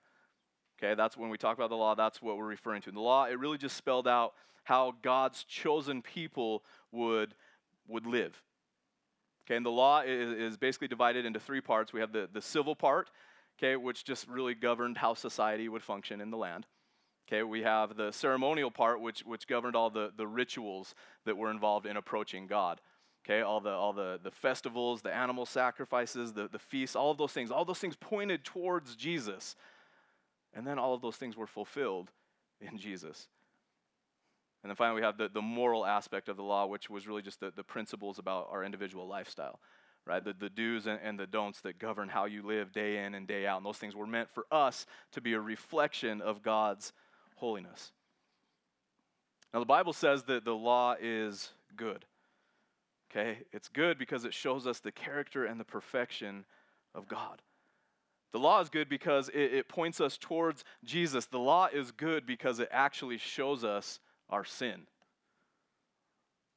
Okay, 0.78 0.94
that's 0.96 1.18
when 1.18 1.30
we 1.30 1.38
talk 1.38 1.58
about 1.58 1.70
the 1.70 1.76
law, 1.76 1.96
that's 1.96 2.22
what 2.22 2.38
we're 2.38 2.46
referring 2.46 2.82
to. 2.84 2.92
The 2.92 3.00
law, 3.00 3.26
it 3.26 3.40
really 3.40 3.58
just 3.58 3.76
spelled 3.76 4.08
out 4.08 4.34
how 4.64 4.94
God's 5.02 5.44
chosen 5.44 6.02
people 6.02 6.64
would, 6.92 7.34
would 7.88 8.06
live. 8.06 8.42
Okay, 9.46 9.56
and 9.56 9.66
the 9.66 9.72
law 9.72 10.02
is, 10.02 10.32
is 10.32 10.58
basically 10.58 10.88
divided 10.88 11.26
into 11.26 11.40
three 11.40 11.62
parts. 11.62 11.94
We 11.94 12.02
have 12.02 12.12
the, 12.12 12.30
the 12.32 12.42
civil 12.42 12.76
part, 12.76 13.10
okay, 13.58 13.76
which 13.76 14.04
just 14.04 14.28
really 14.28 14.54
governed 14.54 14.98
how 14.98 15.14
society 15.14 15.70
would 15.70 15.84
function 15.84 16.22
in 16.22 16.30
the 16.30 16.38
land. 16.38 16.68
Okay, 17.28 17.44
we 17.44 17.64
have 17.64 17.98
the 17.98 18.12
ceremonial 18.12 18.72
part, 18.72 19.02
which, 19.02 19.22
which 19.22 19.48
governed 19.48 19.76
all 19.76 19.90
the, 19.90 20.12
the 20.16 20.28
rituals 20.28 20.96
that 21.26 21.38
were 21.38 21.50
involved 21.50 21.86
in 21.86 21.98
approaching 21.98 22.46
God. 22.48 22.80
Okay, 23.30 23.42
all 23.42 23.60
the 23.60 23.72
all 23.72 23.92
the, 23.92 24.20
the 24.24 24.32
festivals, 24.32 25.02
the 25.02 25.14
animal 25.14 25.46
sacrifices, 25.46 26.32
the, 26.32 26.48
the 26.48 26.60
feasts, 26.60 26.96
all 26.96 27.12
of 27.12 27.18
those 27.18 27.34
things, 27.34 27.52
all 27.52 27.66
those 27.66 27.80
things 27.80 27.98
pointed 27.98 28.46
towards 28.46 28.96
Jesus. 28.96 29.58
And 30.54 30.66
then 30.66 30.80
all 30.80 30.94
of 30.94 31.02
those 31.02 31.18
things 31.18 31.36
were 31.36 31.46
fulfilled 31.46 32.10
in 32.62 32.78
Jesus. 32.78 33.28
And 34.64 34.70
then 34.70 34.78
finally, 34.78 35.02
we 35.02 35.06
have 35.06 35.18
the, 35.18 35.28
the 35.28 35.42
moral 35.42 35.86
aspect 35.86 36.30
of 36.30 36.38
the 36.38 36.44
law, 36.44 36.68
which 36.68 36.90
was 36.90 37.06
really 37.06 37.22
just 37.22 37.42
the, 37.42 37.52
the 37.54 37.64
principles 37.64 38.18
about 38.18 38.48
our 38.50 38.64
individual 38.64 39.08
lifestyle, 39.08 39.60
right? 40.06 40.24
The, 40.24 40.34
the 40.34 40.50
do's 40.50 40.88
and, 40.88 41.00
and 41.04 41.20
the 41.20 41.28
don'ts 41.28 41.60
that 41.62 41.80
govern 41.80 42.08
how 42.08 42.26
you 42.26 42.44
live 42.44 42.72
day 42.72 43.04
in 43.04 43.14
and 43.14 43.28
day 43.28 43.46
out. 43.46 43.58
And 43.58 43.66
those 43.66 43.78
things 43.78 43.94
were 43.94 44.08
meant 44.08 44.30
for 44.30 44.46
us 44.52 44.86
to 45.12 45.22
be 45.22 45.34
a 45.34 45.40
reflection 45.40 46.22
of 46.22 46.44
God's 46.44 46.94
holiness. 47.36 47.92
Now, 49.54 49.60
the 49.60 49.66
Bible 49.66 49.94
says 49.94 50.24
that 50.24 50.46
the 50.46 50.56
law 50.56 50.96
is 51.00 51.52
good. 51.76 52.06
Okay? 53.12 53.40
It's 53.52 53.70
good 53.70 53.98
because 53.98 54.26
it 54.26 54.34
shows 54.34 54.68
us 54.68 54.80
the 54.80 54.92
character 54.92 55.46
and 55.46 55.60
the 55.60 55.66
perfection 55.66 56.46
of 56.94 57.08
God. 57.08 57.42
The 58.34 58.40
law 58.40 58.60
is 58.60 58.70
good 58.70 58.90
because 58.90 59.30
it, 59.30 59.54
it, 59.54 59.70
points 59.70 60.02
us 60.02 60.18
towards 60.18 60.66
Jesus. 60.84 61.26
The 61.26 61.40
law 61.40 61.68
is 61.72 61.92
good 61.92 62.26
because 62.26 62.60
it 62.60 62.68
actually 62.72 63.18
shows 63.18 63.64
us 63.64 64.00
our 64.30 64.44
sin. 64.44 64.86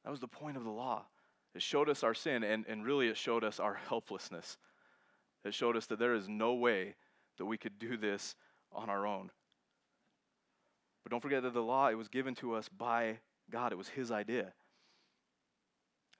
That 0.03 0.11
was 0.11 0.19
the 0.19 0.27
point 0.27 0.57
of 0.57 0.63
the 0.63 0.69
law. 0.69 1.05
It 1.55 1.61
showed 1.61 1.89
us 1.89 2.03
our 2.03 2.13
sin, 2.13 2.43
and, 2.43 2.65
and 2.67 2.85
really 2.85 3.07
it 3.07 3.17
showed 3.17 3.43
us 3.43 3.59
our 3.59 3.75
helplessness. 3.87 4.57
It 5.43 5.53
showed 5.53 5.77
us 5.77 5.85
that 5.87 5.99
there 5.99 6.13
is 6.13 6.27
no 6.27 6.53
way 6.53 6.95
that 7.37 7.45
we 7.45 7.57
could 7.57 7.79
do 7.79 7.97
this 7.97 8.35
on 8.71 8.89
our 8.89 9.07
own. 9.07 9.31
But 11.03 11.11
don't 11.11 11.21
forget 11.21 11.43
that 11.43 11.53
the 11.53 11.61
law, 11.61 11.87
it 11.87 11.97
was 11.97 12.07
given 12.07 12.35
to 12.35 12.53
us 12.53 12.69
by 12.69 13.19
God, 13.49 13.71
it 13.71 13.77
was 13.77 13.89
His 13.89 14.11
idea. 14.11 14.53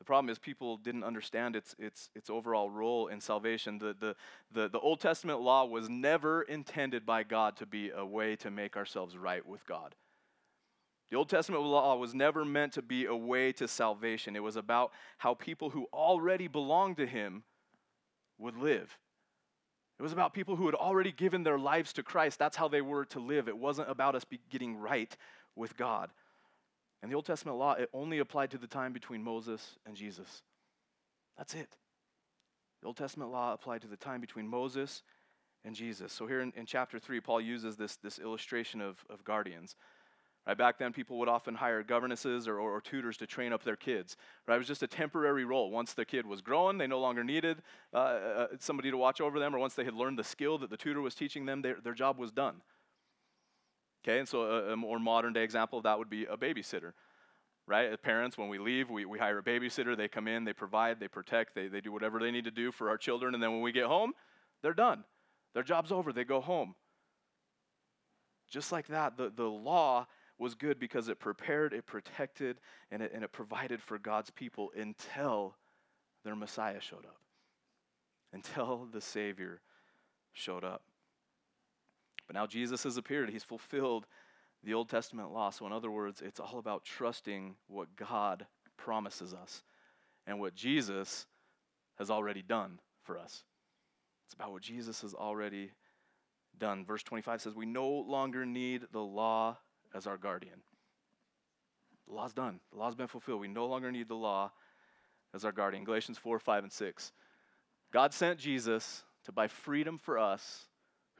The 0.02 0.06
problem 0.06 0.32
is 0.32 0.40
people 0.40 0.78
didn't 0.78 1.04
understand 1.04 1.56
its, 1.56 1.76
its, 1.78 2.10
its 2.16 2.32
overall 2.32 2.72
role 2.72 3.06
in 3.06 3.22
salvation. 3.22 3.78
The, 3.78 3.96
the, 4.00 4.16
the, 4.52 4.68
the 4.68 4.80
Old 4.80 5.00
Testament 5.00 5.42
law 5.42 5.64
was 5.64 5.90
never 5.90 6.42
intended 6.42 7.06
by 7.06 7.22
God 7.22 7.56
to 7.58 7.68
be 7.68 7.92
a 7.92 8.04
way 8.04 8.36
to 8.38 8.50
make 8.50 8.76
ourselves 8.76 9.16
right 9.16 9.46
with 9.46 9.64
God. 9.68 9.94
The 11.12 11.18
Old 11.18 11.30
Testament 11.30 11.62
law 11.62 11.96
was 11.98 12.16
never 12.16 12.44
meant 12.44 12.74
to 12.74 12.82
be 12.82 13.06
a 13.06 13.16
way 13.16 13.52
to 13.52 13.68
salvation. 13.68 14.36
It 14.36 14.42
was 14.42 14.56
about 14.56 14.92
how 15.20 15.36
people 15.36 15.70
who 15.70 15.86
already 15.94 16.48
belonged 16.48 16.98
to 16.98 17.06
Him 17.06 17.44
would 18.40 18.58
live. 18.58 18.98
It 20.00 20.02
was 20.02 20.14
about 20.14 20.34
people 20.34 20.56
who 20.56 20.66
had 20.66 20.74
already 20.74 21.12
given 21.12 21.44
their 21.44 21.60
lives 21.60 21.94
to 21.94 22.02
Christ. 22.02 22.40
That's 22.40 22.58
how 22.58 22.68
they 22.68 22.82
were 22.82 23.06
to 23.06 23.20
live. 23.20 23.48
It 23.48 23.56
wasn't 23.56 23.88
about 23.88 24.16
us 24.16 24.26
getting 24.50 24.78
right 24.78 25.16
with 25.56 25.78
God. 25.78 26.10
And 27.02 27.12
the 27.12 27.16
Old 27.16 27.26
Testament 27.26 27.58
law, 27.58 27.74
it 27.74 27.90
only 27.94 28.20
applied 28.20 28.52
to 28.52 28.58
the 28.58 28.68
time 28.68 28.94
between 28.94 29.24
Moses 29.24 29.78
and 29.86 29.96
Jesus. 29.96 30.44
That's 31.38 31.56
it. 31.56 31.76
The 32.82 32.88
Old 32.88 32.98
Testament 32.98 33.32
law 33.32 33.54
applied 33.54 33.82
to 33.82 33.88
the 33.88 33.98
time 33.98 34.22
between 34.22 34.48
Moses 34.48 35.04
and 35.64 35.76
Jesus. 35.76 36.12
So 36.12 36.28
here 36.28 36.42
in, 36.42 36.52
in 36.56 36.66
chapter 36.66 37.00
3, 37.00 37.20
Paul 37.22 37.42
uses 37.42 37.76
this, 37.76 37.96
this 37.98 38.20
illustration 38.20 38.82
of, 38.82 39.04
of 39.10 39.24
guardians. 39.24 39.76
Right, 40.48 40.58
back 40.58 40.80
then, 40.80 40.92
people 40.92 41.20
would 41.20 41.30
often 41.30 41.54
hire 41.54 41.84
governesses 41.84 42.48
or, 42.48 42.60
or, 42.60 42.72
or, 42.72 42.82
tutors 42.82 43.16
to 43.18 43.28
train 43.28 43.54
up 43.54 43.64
their 43.64 43.76
kids. 43.76 44.18
Right, 44.48 44.56
it 44.56 44.58
was 44.58 44.68
just 44.68 44.82
a 44.82 44.88
temporary 44.88 45.46
role. 45.46 45.70
Once 45.70 45.94
the 45.94 46.04
kid 46.04 46.26
was 46.26 46.42
growing, 46.42 46.80
they 46.80 46.88
no 46.88 47.00
longer 47.00 47.24
needed 47.24 47.62
uh, 47.94 47.98
uh, 47.98 48.48
somebody 48.58 48.90
to 48.90 48.98
watch 48.98 49.22
over 49.22 49.38
them, 49.38 49.56
or 49.56 49.60
once 49.60 49.76
they 49.76 49.84
had 49.84 49.94
learned 49.94 50.18
the 50.18 50.24
skill 50.24 50.58
that 50.58 50.72
the 50.72 50.78
tutor 50.78 51.00
was 51.00 51.14
teaching 51.14 51.46
them, 51.46 51.62
their, 51.62 51.78
their 51.84 51.94
job 51.94 52.18
was 52.18 52.32
done. 52.32 52.56
Okay, 54.04 54.20
and 54.20 54.28
so 54.28 54.44
a, 54.44 54.74
a 54.74 54.76
more 54.76 55.00
modern 55.00 55.34
day 55.34 55.44
example 55.44 55.78
of 55.78 55.84
that 55.84 55.98
would 56.00 56.10
be 56.10 56.26
a 56.26 56.38
babysitter. 56.38 56.94
Right? 57.68 57.92
As 57.92 57.98
parents, 58.02 58.38
when 58.38 58.50
we 58.50 58.58
leave, 58.58 58.90
we, 58.90 59.06
we 59.06 59.20
hire 59.20 59.38
a 59.38 59.44
babysitter, 59.44 59.96
they 59.96 60.08
come 60.08 60.28
in, 60.28 60.44
they 60.44 60.52
provide, 60.52 61.00
they 61.00 61.08
protect, 61.08 61.54
they, 61.56 61.68
they 61.68 61.80
do 61.80 61.92
whatever 61.92 62.20
they 62.20 62.32
need 62.32 62.46
to 62.46 62.52
do 62.52 62.72
for 62.72 62.90
our 62.90 62.98
children, 62.98 63.34
and 63.34 63.42
then 63.42 63.52
when 63.52 63.62
we 63.62 63.72
get 63.72 63.86
home, 63.86 64.14
they're 64.62 64.74
done. 64.74 65.04
Their 65.54 65.64
job's 65.64 65.92
over, 65.92 66.12
they 66.12 66.24
go 66.24 66.42
home. 66.42 66.76
Just 68.50 68.72
like 68.72 68.88
that, 68.88 69.16
the, 69.16 69.32
the 69.34 69.46
law 69.46 70.08
was 70.38 70.56
good 70.56 70.80
because 70.80 71.08
it 71.08 71.20
prepared, 71.20 71.72
it 71.72 71.86
protected, 71.86 72.58
and 72.90 73.04
it, 73.04 73.12
and 73.14 73.24
it 73.24 73.32
provided 73.32 73.82
for 73.82 74.00
God's 74.00 74.32
people 74.32 74.72
until 74.76 75.56
their 76.26 76.36
Messiah 76.36 76.82
showed 76.82 77.06
up, 77.06 77.22
until 78.34 78.88
the 78.92 79.02
Savior 79.02 79.62
showed 80.34 80.64
up. 80.64 80.82
But 82.32 82.40
now 82.40 82.48
Jesus 82.48 82.84
has 82.84 82.96
appeared. 82.96 83.30
He's 83.30 83.44
fulfilled 83.44 84.08
the 84.64 84.74
Old 84.74 84.88
Testament 84.88 85.34
law. 85.34 85.50
So, 85.50 85.66
in 85.68 85.74
other 85.74 85.92
words, 85.92 86.22
it's 86.22 86.40
all 86.40 86.60
about 86.60 86.86
trusting 86.86 87.58
what 87.68 87.94
God 87.98 88.46
promises 88.78 89.34
us 89.34 89.64
and 90.26 90.40
what 90.40 90.56
Jesus 90.56 91.26
has 91.98 92.10
already 92.10 92.42
done 92.42 92.80
for 93.04 93.18
us. 93.18 93.44
It's 94.26 94.34
about 94.34 94.54
what 94.54 94.62
Jesus 94.62 95.02
has 95.02 95.14
already 95.14 95.72
done. 96.58 96.86
Verse 96.86 97.04
25 97.04 97.42
says, 97.42 97.54
We 97.54 97.66
no 97.66 97.90
longer 97.90 98.46
need 98.46 98.84
the 98.94 99.04
law 99.04 99.58
as 99.94 100.08
our 100.08 100.16
guardian. 100.16 100.62
The 102.08 102.14
law's 102.14 102.32
done, 102.32 102.62
the 102.72 102.80
law's 102.80 102.96
been 102.96 103.08
fulfilled. 103.08 103.42
We 103.42 103.50
no 103.50 103.66
longer 103.66 103.92
need 103.92 104.08
the 104.08 104.16
law 104.16 104.54
as 105.34 105.44
our 105.44 105.52
guardian. 105.52 105.84
Galatians 105.84 106.18
4, 106.18 106.40
5, 106.40 106.64
and 106.64 106.72
6. 106.72 107.12
God 107.92 108.14
sent 108.14 108.40
Jesus 108.40 109.04
to 109.26 109.34
buy 109.34 109.50
freedom 109.50 109.98
for 109.98 110.18
us 110.18 110.70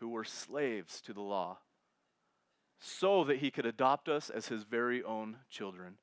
who 0.02 0.10
were 0.10 0.26
slaves 0.26 1.00
to 1.00 1.14
the 1.14 1.22
law, 1.22 1.60
so 2.80 3.24
that 3.24 3.38
he 3.38 3.52
could 3.52 3.68
adopt 3.68 4.10
us 4.10 4.30
as 4.32 4.48
his 4.48 4.64
very 4.64 5.04
own 5.04 5.38
children. 5.50 5.94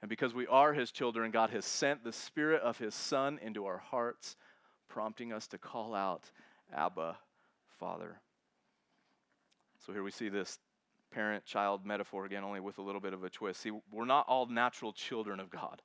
And 0.00 0.08
because 0.08 0.34
we 0.34 0.46
are 0.46 0.72
his 0.72 0.90
children, 0.90 1.30
God 1.30 1.50
has 1.50 1.66
sent 1.66 2.02
the 2.02 2.12
Spirit 2.12 2.62
of 2.62 2.78
his 2.78 2.94
Son 2.94 3.38
into 3.40 3.66
our 3.66 3.78
hearts, 3.78 4.34
prompting 4.88 5.32
us 5.32 5.46
to 5.48 5.58
call 5.58 5.94
out, 5.94 6.30
Abba, 6.74 7.18
Father. 7.78 8.18
So 9.86 9.92
here 9.92 10.02
we 10.02 10.10
see 10.10 10.30
this 10.30 10.58
parent 11.12 11.44
child 11.44 11.84
metaphor 11.84 12.24
again, 12.24 12.44
only 12.44 12.60
with 12.60 12.78
a 12.78 12.82
little 12.82 13.00
bit 13.00 13.12
of 13.12 13.24
a 13.24 13.28
twist. 13.28 13.60
See, 13.60 13.72
we're 13.92 14.06
not 14.06 14.26
all 14.26 14.46
natural 14.46 14.94
children 14.94 15.38
of 15.38 15.50
God. 15.50 15.82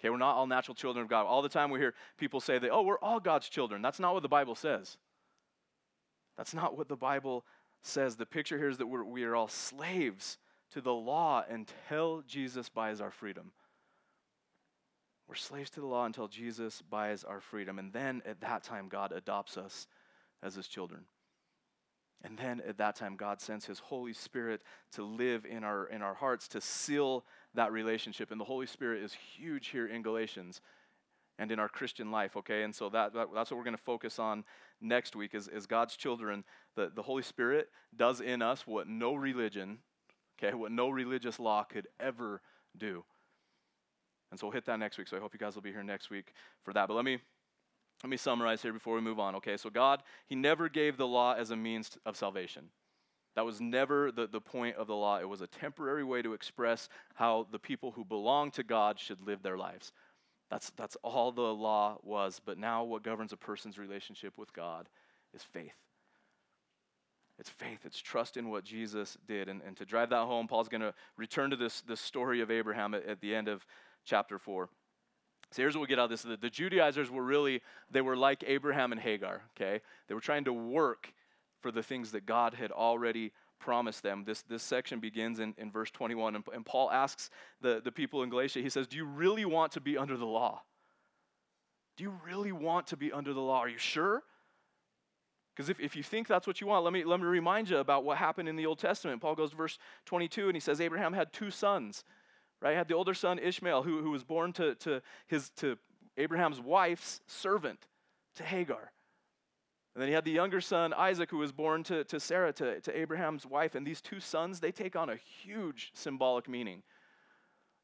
Okay, 0.00 0.08
we're 0.08 0.16
not 0.16 0.36
all 0.36 0.46
natural 0.46 0.74
children 0.74 1.02
of 1.02 1.10
God. 1.10 1.26
All 1.26 1.42
the 1.42 1.50
time 1.50 1.70
we 1.70 1.78
hear 1.78 1.92
people 2.16 2.40
say 2.40 2.58
that, 2.58 2.70
oh, 2.70 2.80
we're 2.80 2.98
all 3.00 3.20
God's 3.20 3.50
children. 3.50 3.82
That's 3.82 4.00
not 4.00 4.14
what 4.14 4.22
the 4.22 4.30
Bible 4.30 4.54
says. 4.54 4.96
That's 6.40 6.54
not 6.54 6.74
what 6.74 6.88
the 6.88 6.96
Bible 6.96 7.44
says. 7.82 8.16
The 8.16 8.24
picture 8.24 8.56
here 8.56 8.70
is 8.70 8.78
that 8.78 8.86
we're, 8.86 9.04
we 9.04 9.24
are 9.24 9.36
all 9.36 9.46
slaves 9.46 10.38
to 10.72 10.80
the 10.80 10.90
law 10.90 11.44
until 11.46 12.22
Jesus 12.26 12.70
buys 12.70 13.02
our 13.02 13.10
freedom. 13.10 13.52
We're 15.28 15.34
slaves 15.34 15.68
to 15.72 15.80
the 15.80 15.86
law 15.86 16.06
until 16.06 16.28
Jesus 16.28 16.80
buys 16.80 17.24
our 17.24 17.42
freedom. 17.42 17.78
And 17.78 17.92
then 17.92 18.22
at 18.24 18.40
that 18.40 18.62
time, 18.62 18.88
God 18.88 19.12
adopts 19.12 19.58
us 19.58 19.86
as 20.42 20.54
his 20.54 20.66
children. 20.66 21.02
And 22.24 22.38
then 22.38 22.62
at 22.66 22.78
that 22.78 22.96
time, 22.96 23.16
God 23.16 23.42
sends 23.42 23.66
his 23.66 23.78
Holy 23.78 24.14
Spirit 24.14 24.62
to 24.92 25.02
live 25.02 25.44
in 25.44 25.62
our, 25.62 25.88
in 25.88 26.00
our 26.00 26.14
hearts 26.14 26.48
to 26.48 26.62
seal 26.62 27.26
that 27.52 27.70
relationship. 27.70 28.30
And 28.30 28.40
the 28.40 28.46
Holy 28.46 28.66
Spirit 28.66 29.02
is 29.02 29.12
huge 29.12 29.66
here 29.66 29.88
in 29.88 30.00
Galatians 30.00 30.62
and 31.40 31.50
in 31.50 31.58
our 31.58 31.70
Christian 31.70 32.10
life, 32.10 32.36
okay? 32.36 32.62
And 32.64 32.74
so 32.74 32.90
that, 32.90 33.14
that 33.14 33.28
that's 33.34 33.50
what 33.50 33.56
we're 33.56 33.64
going 33.64 33.76
to 33.76 33.82
focus 33.82 34.18
on 34.18 34.44
next 34.80 35.16
week 35.16 35.34
is, 35.34 35.48
is 35.48 35.66
God's 35.66 35.96
children. 35.96 36.44
The, 36.76 36.92
the 36.94 37.02
Holy 37.02 37.22
Spirit 37.22 37.70
does 37.96 38.20
in 38.20 38.42
us 38.42 38.66
what 38.66 38.86
no 38.86 39.14
religion, 39.14 39.78
okay, 40.38 40.54
what 40.54 40.70
no 40.70 40.90
religious 40.90 41.40
law 41.40 41.64
could 41.64 41.88
ever 41.98 42.42
do. 42.76 43.02
And 44.30 44.38
so 44.38 44.46
we'll 44.46 44.52
hit 44.52 44.66
that 44.66 44.78
next 44.78 44.98
week. 44.98 45.08
So 45.08 45.16
I 45.16 45.20
hope 45.20 45.32
you 45.32 45.40
guys 45.40 45.54
will 45.54 45.62
be 45.62 45.72
here 45.72 45.82
next 45.82 46.10
week 46.10 46.34
for 46.62 46.74
that. 46.74 46.86
But 46.86 46.94
let 46.94 47.06
me 47.06 47.18
let 48.02 48.10
me 48.10 48.16
summarize 48.16 48.62
here 48.62 48.72
before 48.72 48.94
we 48.94 49.00
move 49.00 49.18
on. 49.18 49.34
Okay, 49.36 49.56
so 49.56 49.68
God, 49.68 50.02
He 50.26 50.34
never 50.34 50.68
gave 50.68 50.96
the 50.96 51.06
law 51.06 51.34
as 51.34 51.50
a 51.50 51.56
means 51.56 51.98
of 52.06 52.16
salvation. 52.16 52.66
That 53.36 53.44
was 53.44 53.60
never 53.60 54.10
the, 54.10 54.26
the 54.26 54.40
point 54.40 54.76
of 54.76 54.86
the 54.86 54.94
law. 54.94 55.18
It 55.18 55.28
was 55.28 55.40
a 55.40 55.46
temporary 55.46 56.04
way 56.04 56.20
to 56.22 56.32
express 56.32 56.88
how 57.14 57.46
the 57.50 57.58
people 57.58 57.92
who 57.92 58.04
belong 58.04 58.50
to 58.52 58.62
God 58.62 58.98
should 58.98 59.26
live 59.26 59.42
their 59.42 59.56
lives. 59.56 59.92
That's, 60.50 60.70
that's 60.70 60.96
all 61.02 61.30
the 61.32 61.42
law 61.42 61.98
was. 62.02 62.40
But 62.44 62.58
now, 62.58 62.82
what 62.82 63.02
governs 63.02 63.32
a 63.32 63.36
person's 63.36 63.78
relationship 63.78 64.36
with 64.36 64.52
God 64.52 64.88
is 65.34 65.42
faith. 65.42 65.76
It's 67.38 67.48
faith, 67.48 67.78
it's 67.84 67.98
trust 67.98 68.36
in 68.36 68.50
what 68.50 68.64
Jesus 68.64 69.16
did. 69.26 69.48
And, 69.48 69.62
and 69.66 69.74
to 69.78 69.86
drive 69.86 70.10
that 70.10 70.26
home, 70.26 70.46
Paul's 70.46 70.68
going 70.68 70.82
to 70.82 70.92
return 71.16 71.48
to 71.50 71.56
this, 71.56 71.80
this 71.82 72.00
story 72.00 72.42
of 72.42 72.50
Abraham 72.50 72.92
at, 72.92 73.06
at 73.06 73.20
the 73.22 73.34
end 73.34 73.48
of 73.48 73.64
chapter 74.04 74.38
4. 74.38 74.68
So 75.52 75.62
here's 75.62 75.74
what 75.74 75.80
we 75.80 75.86
get 75.86 75.98
out 75.98 76.04
of 76.04 76.10
this. 76.10 76.22
The, 76.22 76.36
the, 76.36 76.50
Judaizers 76.50 77.10
were 77.10 77.24
really, 77.24 77.62
they 77.90 78.02
were 78.02 78.16
like 78.16 78.44
Abraham 78.46 78.92
and 78.92 79.00
Hagar, 79.00 79.42
okay? 79.56 79.80
They 80.06 80.14
were 80.14 80.20
trying 80.20 80.44
to 80.44 80.52
work 80.52 81.12
for 81.60 81.72
the 81.72 81.82
things 81.82 82.12
that 82.12 82.26
God 82.26 82.54
had 82.54 82.70
already 82.70 83.32
promised 83.60 84.02
them. 84.02 84.24
This, 84.24 84.42
this 84.42 84.62
section 84.62 84.98
begins 84.98 85.38
in, 85.38 85.54
in 85.58 85.70
verse 85.70 85.90
21, 85.90 86.34
and, 86.34 86.44
and 86.52 86.66
Paul 86.66 86.90
asks 86.90 87.30
the, 87.60 87.80
the 87.84 87.92
people 87.92 88.22
in 88.22 88.30
Galatia, 88.30 88.60
he 88.60 88.70
says, 88.70 88.88
Do 88.88 88.96
you 88.96 89.04
really 89.04 89.44
want 89.44 89.72
to 89.72 89.80
be 89.80 89.96
under 89.96 90.16
the 90.16 90.26
law? 90.26 90.62
Do 91.96 92.04
you 92.04 92.14
really 92.26 92.52
want 92.52 92.88
to 92.88 92.96
be 92.96 93.12
under 93.12 93.32
the 93.32 93.40
law? 93.40 93.58
Are 93.60 93.68
you 93.68 93.78
sure? 93.78 94.22
Because 95.54 95.68
if, 95.68 95.78
if 95.78 95.94
you 95.94 96.02
think 96.02 96.26
that's 96.26 96.46
what 96.46 96.60
you 96.60 96.66
want, 96.66 96.84
let 96.84 96.92
me, 96.92 97.04
let 97.04 97.20
me 97.20 97.26
remind 97.26 97.68
you 97.68 97.78
about 97.78 98.04
what 98.04 98.16
happened 98.16 98.48
in 98.48 98.56
the 98.56 98.64
Old 98.66 98.78
Testament. 98.78 99.20
Paul 99.20 99.34
goes 99.34 99.50
to 99.50 99.56
verse 99.56 99.78
22 100.06 100.46
and 100.46 100.56
he 100.56 100.60
says, 100.60 100.80
Abraham 100.80 101.12
had 101.12 101.32
two 101.32 101.50
sons, 101.50 102.04
right? 102.62 102.70
He 102.70 102.76
had 102.76 102.88
the 102.88 102.94
older 102.94 103.12
son 103.12 103.38
Ishmael, 103.38 103.82
who, 103.82 104.00
who 104.00 104.10
was 104.10 104.24
born 104.24 104.54
to, 104.54 104.74
to, 104.76 105.02
his, 105.26 105.50
to 105.56 105.76
Abraham's 106.16 106.60
wife's 106.60 107.20
servant, 107.26 107.86
to 108.36 108.42
Hagar. 108.42 108.92
And 110.00 110.06
then 110.06 110.12
he 110.12 110.14
had 110.14 110.24
the 110.24 110.30
younger 110.30 110.62
son, 110.62 110.94
Isaac, 110.94 111.30
who 111.30 111.36
was 111.36 111.52
born 111.52 111.82
to, 111.82 112.04
to 112.04 112.18
Sarah, 112.18 112.54
to, 112.54 112.80
to 112.80 112.98
Abraham's 112.98 113.44
wife. 113.44 113.74
And 113.74 113.86
these 113.86 114.00
two 114.00 114.18
sons, 114.18 114.58
they 114.58 114.72
take 114.72 114.96
on 114.96 115.10
a 115.10 115.16
huge 115.16 115.90
symbolic 115.92 116.48
meaning. 116.48 116.82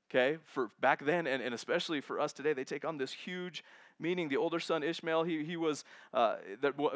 Okay, 0.09 0.39
for 0.47 0.71
back 0.81 1.05
then 1.05 1.27
and, 1.27 1.43
and 1.43 1.55
especially 1.55 2.01
for 2.01 2.19
us 2.19 2.33
today, 2.33 2.55
they 2.55 2.65
take 2.65 2.87
on 2.87 2.97
this 2.97 3.13
huge 3.13 3.63
meaning. 3.99 4.31
The 4.31 4.39
older 4.39 4.59
son 4.59 4.83
Ishmael, 4.83 5.25
he, 5.25 5.45
he 5.45 5.59
was, 5.59 5.85
uh, 6.15 6.37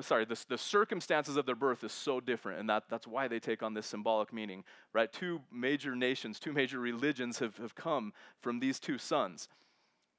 sorry, 0.00 0.24
the, 0.24 0.42
the 0.48 0.56
circumstances 0.56 1.36
of 1.36 1.44
their 1.44 1.54
birth 1.54 1.84
is 1.84 1.92
so 1.92 2.18
different, 2.18 2.58
and 2.58 2.70
that, 2.70 2.84
that's 2.88 3.06
why 3.06 3.28
they 3.28 3.40
take 3.40 3.62
on 3.62 3.74
this 3.74 3.86
symbolic 3.86 4.32
meaning, 4.32 4.64
right? 4.94 5.12
Two 5.12 5.42
major 5.52 5.94
nations, 5.94 6.40
two 6.40 6.54
major 6.54 6.78
religions 6.78 7.40
have, 7.40 7.58
have 7.58 7.74
come 7.74 8.14
from 8.40 8.58
these 8.58 8.80
two 8.80 8.96
sons. 8.96 9.48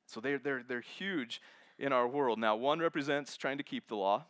So 0.06 0.20
they're, 0.20 0.38
they're, 0.38 0.62
they're 0.62 0.82
huge 0.82 1.42
in 1.80 1.92
our 1.92 2.08
world. 2.08 2.38
Now, 2.38 2.56
one 2.56 2.78
represents 2.78 3.36
trying 3.36 3.58
to 3.58 3.64
keep 3.64 3.88
the 3.88 3.96
law, 3.96 4.26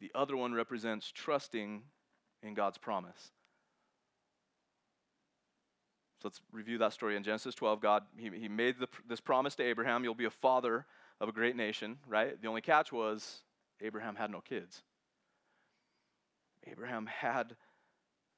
the 0.00 0.10
other 0.14 0.36
one 0.36 0.52
represents 0.52 1.10
trusting 1.10 1.82
in 2.42 2.54
God's 2.54 2.78
promise. 2.78 3.32
So 6.22 6.28
let's 6.28 6.40
review 6.52 6.78
that 6.78 6.92
story. 6.92 7.16
In 7.16 7.22
Genesis 7.22 7.54
12, 7.54 7.80
God, 7.80 8.02
He, 8.16 8.30
he 8.30 8.48
made 8.48 8.78
the, 8.78 8.88
this 9.08 9.20
promise 9.20 9.54
to 9.56 9.62
Abraham 9.62 10.04
you'll 10.04 10.14
be 10.14 10.24
a 10.24 10.30
father 10.30 10.86
of 11.20 11.28
a 11.28 11.32
great 11.32 11.56
nation, 11.56 11.98
right? 12.06 12.40
The 12.40 12.48
only 12.48 12.60
catch 12.62 12.92
was 12.92 13.42
Abraham 13.80 14.16
had 14.16 14.30
no 14.30 14.40
kids. 14.40 14.82
Abraham 16.66 17.06
had 17.06 17.56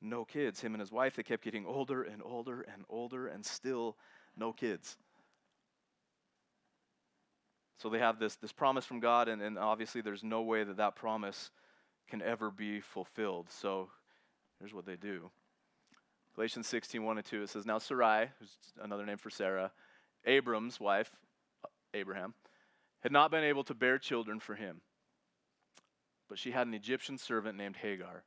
no 0.01 0.25
kids. 0.25 0.61
Him 0.61 0.75
and 0.75 0.81
his 0.81 0.93
wife, 0.93 1.17
they 1.17 1.23
kept 1.23 1.43
getting 1.43 1.67
older 1.67 2.03
and 2.03 2.23
older 2.25 2.63
and 2.63 2.85
older 2.89 3.27
and 3.29 3.45
still 3.45 3.97
no 4.37 4.53
kids. 4.53 4.97
So 7.79 7.89
they 7.89 8.01
have 8.01 8.19
this, 8.19 8.35
this 8.37 8.53
promise 8.53 8.85
from 8.85 8.99
God, 8.99 9.29
and, 9.29 9.41
and 9.41 9.57
obviously 9.57 10.01
there's 10.01 10.25
no 10.25 10.43
way 10.43 10.65
that 10.65 10.77
that 10.77 10.97
promise 10.97 11.51
can 12.11 12.21
ever 12.23 12.51
be 12.51 12.81
fulfilled. 12.81 13.47
So 13.51 13.89
here's 14.59 14.75
what 14.75 14.85
they 14.85 14.97
do. 14.97 15.31
Galatians 16.35 16.67
16, 16.67 17.03
1 17.03 17.19
and 17.19 17.27
2, 17.27 17.43
it 17.43 17.51
says, 17.51 17.67
Now 17.67 17.79
Sarai, 17.79 18.31
who's 18.39 18.57
another 18.83 19.07
name 19.07 19.17
for 19.17 19.31
Sarah, 19.31 19.71
Abram's 20.25 20.81
wife, 20.81 21.11
uh, 21.65 21.69
Abraham, 21.95 22.35
had 23.01 23.13
not 23.13 23.31
been 23.31 23.45
able 23.45 23.65
to 23.65 23.75
bear 23.75 23.99
children 23.99 24.41
for 24.41 24.55
him. 24.55 24.81
But 26.29 26.39
she 26.39 26.51
had 26.51 26.67
an 26.67 26.75
Egyptian 26.75 27.17
servant 27.17 27.57
named 27.57 27.77
Hagar. 27.77 28.25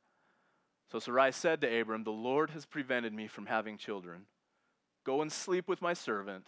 So 0.90 0.98
Sarai 0.98 1.32
said 1.32 1.60
to 1.60 1.80
Abram, 1.80 2.04
The 2.04 2.10
Lord 2.10 2.50
has 2.50 2.66
prevented 2.66 3.12
me 3.12 3.26
from 3.28 3.46
having 3.46 3.76
children. 3.76 4.26
Go 5.04 5.20
and 5.20 5.30
sleep 5.30 5.68
with 5.68 5.82
my 5.82 5.92
servant, 5.92 6.46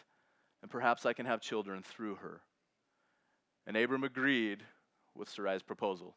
and 0.62 0.70
perhaps 0.70 1.06
I 1.06 1.12
can 1.12 1.26
have 1.26 1.40
children 1.40 1.82
through 1.82 2.16
her. 2.16 2.40
And 3.66 3.76
Abram 3.76 4.04
agreed 4.04 4.62
with 5.14 5.28
Sarai's 5.28 5.62
proposal. 5.62 6.14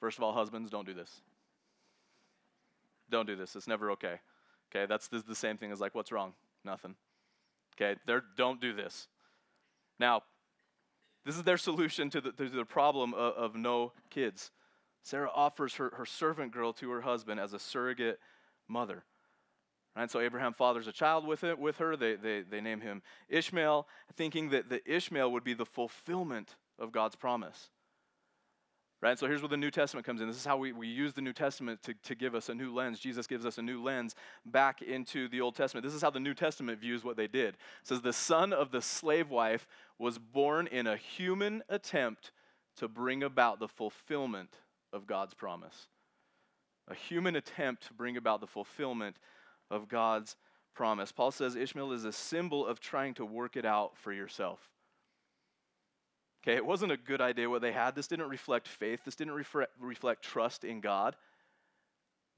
First 0.00 0.18
of 0.18 0.24
all, 0.24 0.32
husbands, 0.32 0.70
don't 0.70 0.86
do 0.86 0.94
this. 0.94 1.20
Don't 3.10 3.26
do 3.26 3.36
this. 3.36 3.56
It's 3.56 3.68
never 3.68 3.90
okay. 3.92 4.20
Okay, 4.74 4.86
that's 4.86 5.08
the, 5.08 5.22
the 5.26 5.34
same 5.34 5.56
thing 5.56 5.72
as 5.72 5.80
like, 5.80 5.94
what's 5.94 6.12
wrong? 6.12 6.32
Nothing. 6.64 6.94
Okay, 7.76 7.98
They're, 8.06 8.22
don't 8.36 8.60
do 8.60 8.72
this. 8.72 9.08
Now, 9.98 10.22
this 11.24 11.36
is 11.36 11.42
their 11.42 11.56
solution 11.56 12.10
to 12.10 12.20
the, 12.20 12.32
to 12.32 12.48
the 12.48 12.64
problem 12.64 13.14
of, 13.14 13.34
of 13.34 13.54
no 13.54 13.92
kids. 14.10 14.50
Sarah 15.02 15.30
offers 15.34 15.74
her, 15.76 15.92
her 15.96 16.06
servant 16.06 16.52
girl 16.52 16.72
to 16.74 16.90
her 16.90 17.02
husband 17.02 17.40
as 17.40 17.52
a 17.52 17.58
surrogate 17.58 18.18
mother. 18.68 19.04
Right? 19.96 20.10
So 20.10 20.20
Abraham 20.20 20.52
fathers 20.52 20.86
a 20.86 20.92
child 20.92 21.26
with, 21.26 21.44
it, 21.44 21.58
with 21.58 21.78
her. 21.78 21.96
They, 21.96 22.16
they, 22.16 22.42
they 22.42 22.60
name 22.60 22.80
him 22.80 23.02
Ishmael, 23.28 23.86
thinking 24.16 24.50
that 24.50 24.68
the 24.68 24.82
Ishmael 24.90 25.30
would 25.32 25.44
be 25.44 25.54
the 25.54 25.66
fulfillment 25.66 26.56
of 26.78 26.92
God's 26.92 27.16
promise. 27.16 27.70
Right? 29.04 29.18
So 29.18 29.26
here's 29.26 29.42
where 29.42 29.50
the 29.50 29.58
New 29.58 29.70
Testament 29.70 30.06
comes 30.06 30.22
in. 30.22 30.26
This 30.26 30.38
is 30.38 30.46
how 30.46 30.56
we, 30.56 30.72
we 30.72 30.88
use 30.88 31.12
the 31.12 31.20
New 31.20 31.34
Testament 31.34 31.82
to, 31.82 31.92
to 32.04 32.14
give 32.14 32.34
us 32.34 32.48
a 32.48 32.54
new 32.54 32.72
lens. 32.72 32.98
Jesus 32.98 33.26
gives 33.26 33.44
us 33.44 33.58
a 33.58 33.62
new 33.62 33.82
lens 33.82 34.14
back 34.46 34.80
into 34.80 35.28
the 35.28 35.42
Old 35.42 35.54
Testament. 35.54 35.84
This 35.84 35.92
is 35.92 36.00
how 36.00 36.08
the 36.08 36.18
New 36.18 36.32
Testament 36.32 36.80
views 36.80 37.04
what 37.04 37.18
they 37.18 37.26
did. 37.26 37.50
It 37.50 37.56
says, 37.82 38.00
The 38.00 38.14
son 38.14 38.54
of 38.54 38.70
the 38.70 38.80
slave 38.80 39.28
wife 39.28 39.66
was 39.98 40.18
born 40.18 40.66
in 40.66 40.86
a 40.86 40.96
human 40.96 41.62
attempt 41.68 42.32
to 42.78 42.88
bring 42.88 43.22
about 43.22 43.60
the 43.60 43.68
fulfillment 43.68 44.56
of 44.90 45.06
God's 45.06 45.34
promise. 45.34 45.88
A 46.88 46.94
human 46.94 47.36
attempt 47.36 47.86
to 47.88 47.92
bring 47.92 48.16
about 48.16 48.40
the 48.40 48.46
fulfillment 48.46 49.16
of 49.70 49.88
God's 49.88 50.36
promise. 50.74 51.12
Paul 51.12 51.30
says 51.30 51.56
Ishmael 51.56 51.92
is 51.92 52.04
a 52.04 52.12
symbol 52.12 52.66
of 52.66 52.80
trying 52.80 53.14
to 53.14 53.24
work 53.24 53.56
it 53.56 53.64
out 53.64 53.96
for 53.96 54.12
yourself. 54.12 54.70
Okay, 56.42 56.56
it 56.56 56.66
wasn't 56.66 56.92
a 56.92 56.96
good 56.96 57.22
idea 57.22 57.48
what 57.48 57.62
they 57.62 57.72
had. 57.72 57.94
This 57.94 58.06
didn't 58.06 58.28
reflect 58.28 58.68
faith, 58.68 59.00
this 59.04 59.16
didn't 59.16 59.34
refre- 59.34 59.66
reflect 59.80 60.22
trust 60.22 60.64
in 60.64 60.80
God. 60.80 61.16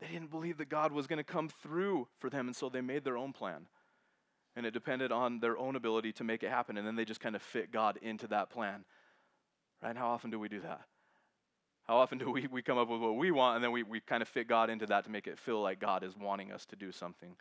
They 0.01 0.09
didn't 0.09 0.31
believe 0.31 0.59
that 0.59 0.69
God 0.69 0.93
was 0.93 1.07
going 1.07 1.19
to 1.19 1.25
come 1.25 1.49
through 1.49 2.07
for 2.19 2.29
them, 2.29 2.47
and 2.47 2.55
so 2.55 2.69
they 2.69 2.83
made 2.83 3.03
their 3.03 3.17
own 3.17 3.33
plan. 3.33 3.67
And 4.55 4.67
it 4.67 4.73
depended 4.73 5.11
on 5.11 5.41
their 5.41 5.57
own 5.57 5.75
ability 5.75 6.13
to 6.15 6.25
make 6.25 6.43
it 6.43 6.51
happen, 6.51 6.77
and 6.77 6.87
then 6.87 6.97
they 6.97 7.05
just 7.05 7.21
kind 7.21 7.35
of 7.35 7.43
fit 7.43 7.73
God 7.73 7.99
into 8.03 8.27
that 8.29 8.51
plan. 8.51 8.85
Right? 9.83 9.97
How 9.97 10.09
often 10.09 10.31
do 10.31 10.39
we 10.39 10.49
do 10.49 10.61
that? 10.61 10.83
How 11.87 11.99
often 11.99 12.19
do 12.19 12.31
we, 12.31 12.47
we 12.51 12.63
come 12.63 12.79
up 12.79 12.89
with 12.89 13.01
what 13.01 13.17
we 13.17 13.31
want 13.31 13.57
and 13.57 13.65
then 13.65 13.71
we, 13.71 13.83
we 13.83 14.01
kind 14.01 14.21
of 14.23 14.29
fit 14.29 14.49
God 14.49 14.71
into 14.71 14.87
that 14.87 15.05
to 15.05 15.11
make 15.11 15.27
it 15.27 15.39
feel 15.39 15.63
like 15.63 15.79
God 15.79 16.03
is 16.03 16.17
wanting 16.17 16.53
us 16.53 16.67
to 16.67 16.77
do 16.77 16.91
something? 16.91 17.37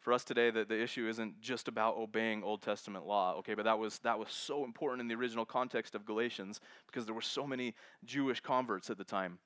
For 0.00 0.12
us 0.12 0.24
today, 0.24 0.50
the, 0.50 0.64
the 0.64 0.80
issue 0.80 1.08
isn't 1.08 1.40
just 1.40 1.68
about 1.68 1.96
obeying 1.96 2.42
Old 2.42 2.62
Testament 2.62 3.06
law, 3.06 3.34
okay, 3.38 3.54
but 3.54 3.64
that 3.64 3.78
was, 3.78 3.98
that 4.00 4.18
was 4.18 4.30
so 4.30 4.64
important 4.64 5.00
in 5.00 5.08
the 5.08 5.14
original 5.14 5.44
context 5.44 5.94
of 5.94 6.06
Galatians 6.06 6.60
because 6.86 7.04
there 7.04 7.14
were 7.14 7.20
so 7.20 7.46
many 7.46 7.74
Jewish 8.04 8.40
converts 8.40 8.88
at 8.88 8.98
the 8.98 9.04
time. 9.04 9.38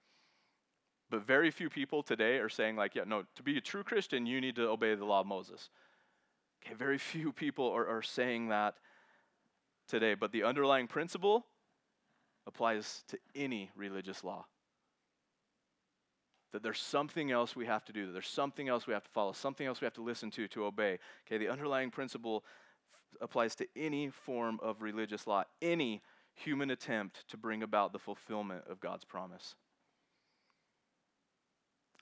But 1.11 1.27
very 1.27 1.51
few 1.51 1.69
people 1.69 2.03
today 2.03 2.39
are 2.39 2.49
saying, 2.49 2.77
like, 2.77 2.95
yeah, 2.95 3.03
no, 3.07 3.25
to 3.37 3.43
be 3.43 3.57
a 3.57 3.61
true 3.61 3.85
Christian, 3.85 4.27
you 4.27 4.41
need 4.41 4.57
to 4.57 4.69
obey 4.69 4.95
the 4.95 5.05
law 5.05 5.21
of 5.21 5.27
Moses. 5.27 5.71
Okay, 6.65 6.75
very 6.75 6.99
few 6.99 7.33
people 7.33 7.71
are, 7.71 7.87
are 7.87 8.03
saying 8.03 8.49
that 8.49 8.75
today. 9.87 10.15
But 10.15 10.33
the 10.33 10.45
underlying 10.45 10.87
principle 10.87 11.47
applies 12.47 13.05
to 13.09 13.19
any 13.35 13.71
religious 13.77 14.25
law. 14.25 14.47
That 16.53 16.63
there's 16.63 16.81
something 16.81 17.31
else 17.31 17.57
we 17.57 17.67
have 17.67 17.85
to 17.87 17.93
do, 17.93 18.07
that 18.07 18.13
there's 18.13 18.29
something 18.29 18.69
else 18.69 18.87
we 18.87 18.95
have 18.95 19.05
to 19.05 19.11
follow, 19.11 19.33
something 19.33 19.67
else 19.67 19.81
we 19.81 19.87
have 19.87 19.95
to 19.95 20.03
listen 20.03 20.31
to 20.33 20.47
to 20.49 20.65
obey. 20.67 20.99
Okay, 21.27 21.39
the 21.39 21.49
underlying 21.49 21.91
principle 21.91 22.45
f- 22.93 23.23
applies 23.23 23.55
to 23.57 23.67
any 23.75 24.11
form 24.11 24.61
of 24.63 24.81
religious 24.81 25.27
law, 25.27 25.43
any 25.61 26.01
human 26.35 26.71
attempt 26.71 27.25
to 27.29 27.37
bring 27.37 27.63
about 27.63 27.93
the 27.93 27.99
fulfillment 27.99 28.65
of 28.69 28.81
God's 28.81 29.05
promise. 29.05 29.55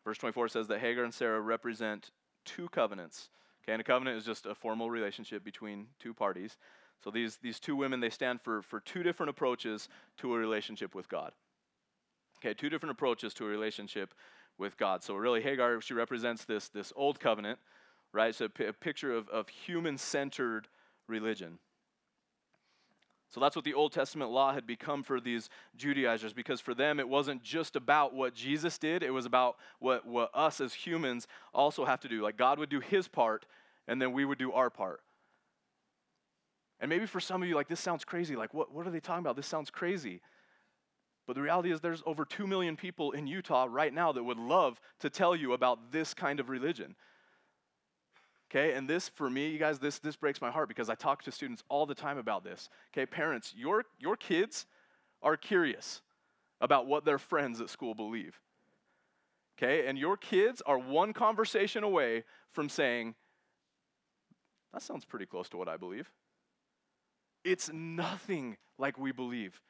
Verse 0.04 0.18
24 0.18 0.48
says 0.48 0.68
that 0.68 0.80
Hagar 0.80 1.04
and 1.04 1.14
Sarah 1.14 1.40
represent 1.40 2.10
two 2.44 2.68
covenants. 2.68 3.30
Okay, 3.62 3.72
and 3.72 3.80
a 3.80 3.84
covenant 3.84 4.18
is 4.18 4.24
just 4.24 4.46
a 4.46 4.54
formal 4.54 4.90
relationship 4.90 5.44
between 5.44 5.86
two 6.00 6.12
parties. 6.12 6.56
So 7.02 7.10
these, 7.10 7.38
these 7.38 7.58
two 7.58 7.74
women, 7.74 8.00
they 8.00 8.10
stand 8.10 8.40
for, 8.40 8.62
for 8.62 8.80
two 8.80 9.02
different 9.02 9.30
approaches 9.30 9.88
to 10.18 10.34
a 10.34 10.38
relationship 10.38 10.94
with 10.94 11.08
God. 11.08 11.32
Okay, 12.38 12.54
two 12.54 12.70
different 12.70 12.92
approaches 12.92 13.34
to 13.34 13.44
a 13.44 13.48
relationship 13.48 14.14
with 14.58 14.76
God. 14.76 15.02
So 15.02 15.14
really, 15.14 15.42
Hagar, 15.42 15.80
she 15.80 15.94
represents 15.94 16.44
this, 16.44 16.68
this 16.68 16.92
old 16.94 17.18
covenant, 17.18 17.58
right? 18.12 18.34
So 18.34 18.44
a, 18.44 18.48
p- 18.48 18.66
a 18.66 18.72
picture 18.72 19.12
of, 19.12 19.28
of 19.28 19.48
human-centered 19.48 20.68
religion. 21.08 21.58
So 23.30 23.40
that's 23.40 23.56
what 23.56 23.64
the 23.64 23.74
Old 23.74 23.92
Testament 23.92 24.30
law 24.30 24.52
had 24.52 24.66
become 24.66 25.02
for 25.02 25.18
these 25.18 25.48
Judaizers, 25.74 26.34
because 26.34 26.60
for 26.60 26.74
them 26.74 27.00
it 27.00 27.08
wasn't 27.08 27.42
just 27.42 27.76
about 27.76 28.14
what 28.14 28.34
Jesus 28.34 28.76
did, 28.76 29.02
it 29.02 29.10
was 29.10 29.24
about 29.24 29.56
what, 29.78 30.06
what 30.06 30.30
us 30.34 30.60
as 30.60 30.74
humans 30.74 31.26
also 31.54 31.84
have 31.84 32.00
to 32.00 32.08
do. 32.08 32.22
Like 32.22 32.36
God 32.36 32.58
would 32.58 32.68
do 32.68 32.80
his 32.80 33.08
part, 33.08 33.46
and 33.88 34.02
then 34.02 34.12
we 34.12 34.24
would 34.24 34.38
do 34.38 34.52
our 34.52 34.68
part. 34.68 35.00
And 36.82 36.88
maybe 36.88 37.06
for 37.06 37.20
some 37.20 37.44
of 37.44 37.48
you, 37.48 37.54
like, 37.54 37.68
this 37.68 37.78
sounds 37.78 38.04
crazy. 38.04 38.34
Like, 38.34 38.52
what, 38.52 38.74
what 38.74 38.88
are 38.88 38.90
they 38.90 38.98
talking 38.98 39.20
about? 39.20 39.36
This 39.36 39.46
sounds 39.46 39.70
crazy. 39.70 40.20
But 41.28 41.36
the 41.36 41.42
reality 41.42 41.70
is, 41.70 41.80
there's 41.80 42.02
over 42.04 42.24
2 42.24 42.44
million 42.44 42.76
people 42.76 43.12
in 43.12 43.28
Utah 43.28 43.68
right 43.70 43.94
now 43.94 44.10
that 44.10 44.24
would 44.24 44.36
love 44.36 44.80
to 44.98 45.08
tell 45.08 45.36
you 45.36 45.52
about 45.52 45.92
this 45.92 46.12
kind 46.12 46.40
of 46.40 46.48
religion. 46.48 46.96
Okay, 48.50 48.72
and 48.72 48.90
this 48.90 49.08
for 49.08 49.30
me, 49.30 49.48
you 49.48 49.60
guys, 49.60 49.78
this, 49.78 50.00
this 50.00 50.16
breaks 50.16 50.40
my 50.40 50.50
heart 50.50 50.68
because 50.68 50.90
I 50.90 50.96
talk 50.96 51.22
to 51.22 51.30
students 51.30 51.62
all 51.68 51.86
the 51.86 51.94
time 51.94 52.18
about 52.18 52.42
this. 52.42 52.68
Okay, 52.92 53.06
parents, 53.06 53.54
your, 53.56 53.84
your 54.00 54.16
kids 54.16 54.66
are 55.22 55.36
curious 55.36 56.02
about 56.60 56.88
what 56.88 57.04
their 57.04 57.18
friends 57.18 57.60
at 57.60 57.70
school 57.70 57.94
believe. 57.94 58.40
Okay, 59.56 59.86
and 59.86 59.96
your 59.96 60.16
kids 60.16 60.60
are 60.66 60.78
one 60.78 61.12
conversation 61.12 61.84
away 61.84 62.24
from 62.50 62.68
saying, 62.68 63.14
That 64.72 64.82
sounds 64.82 65.04
pretty 65.04 65.26
close 65.26 65.48
to 65.50 65.56
what 65.56 65.68
I 65.68 65.76
believe. 65.76 66.10
It's 67.44 67.70
nothing 67.72 68.56
like 68.78 68.98
we 68.98 69.12
believe. 69.12 69.60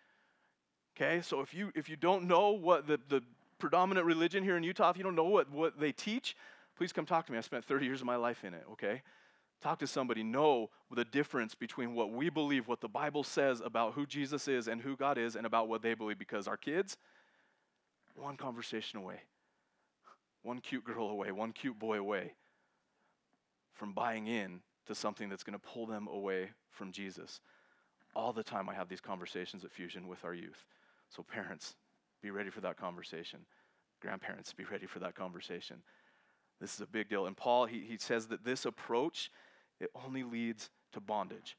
Okay, 0.96 1.22
so 1.22 1.40
if 1.40 1.54
you 1.54 1.72
if 1.74 1.88
you 1.88 1.96
don't 1.96 2.24
know 2.24 2.50
what 2.50 2.86
the, 2.86 3.00
the 3.08 3.22
predominant 3.58 4.06
religion 4.06 4.42
here 4.42 4.56
in 4.56 4.62
Utah, 4.62 4.90
if 4.90 4.96
you 4.96 5.04
don't 5.04 5.14
know 5.14 5.24
what, 5.24 5.50
what 5.50 5.78
they 5.78 5.92
teach, 5.92 6.36
please 6.76 6.92
come 6.92 7.06
talk 7.06 7.26
to 7.26 7.32
me. 7.32 7.38
I 7.38 7.42
spent 7.42 7.64
30 7.64 7.86
years 7.86 8.00
of 8.00 8.06
my 8.06 8.16
life 8.16 8.44
in 8.44 8.54
it, 8.54 8.64
okay? 8.72 9.02
Talk 9.60 9.78
to 9.78 9.86
somebody, 9.86 10.24
know 10.24 10.68
the 10.94 11.04
difference 11.04 11.54
between 11.54 11.94
what 11.94 12.10
we 12.10 12.28
believe, 12.28 12.66
what 12.66 12.80
the 12.80 12.88
Bible 12.88 13.22
says 13.22 13.60
about 13.64 13.94
who 13.94 14.04
Jesus 14.04 14.48
is 14.48 14.66
and 14.66 14.80
who 14.80 14.96
God 14.96 15.16
is, 15.16 15.36
and 15.36 15.46
about 15.46 15.68
what 15.68 15.80
they 15.80 15.94
believe, 15.94 16.18
because 16.18 16.48
our 16.48 16.56
kids, 16.56 16.96
one 18.16 18.36
conversation 18.36 18.98
away, 18.98 19.20
one 20.42 20.58
cute 20.58 20.82
girl 20.82 21.08
away, 21.08 21.30
one 21.30 21.52
cute 21.52 21.78
boy 21.78 21.98
away 21.98 22.32
from 23.74 23.92
buying 23.92 24.26
in 24.26 24.60
to 24.86 24.94
something 24.94 25.28
that's 25.28 25.44
going 25.44 25.58
to 25.58 25.64
pull 25.64 25.86
them 25.86 26.08
away 26.08 26.50
from 26.72 26.90
Jesus. 26.90 27.40
All 28.14 28.32
the 28.32 28.42
time, 28.42 28.68
I 28.68 28.74
have 28.74 28.88
these 28.88 29.00
conversations 29.00 29.64
at 29.64 29.72
Fusion 29.72 30.06
with 30.06 30.24
our 30.24 30.34
youth. 30.34 30.64
So, 31.08 31.22
parents, 31.22 31.76
be 32.22 32.30
ready 32.30 32.50
for 32.50 32.60
that 32.60 32.76
conversation. 32.76 33.40
Grandparents, 34.00 34.52
be 34.52 34.64
ready 34.64 34.86
for 34.86 34.98
that 34.98 35.14
conversation. 35.14 35.82
This 36.60 36.74
is 36.74 36.80
a 36.80 36.86
big 36.86 37.08
deal. 37.08 37.26
And 37.26 37.36
Paul, 37.36 37.66
he, 37.66 37.80
he 37.80 37.96
says 37.98 38.26
that 38.26 38.44
this 38.44 38.66
approach, 38.66 39.30
it 39.80 39.90
only 40.04 40.22
leads 40.22 40.70
to 40.92 41.00
bondage. 41.00 41.56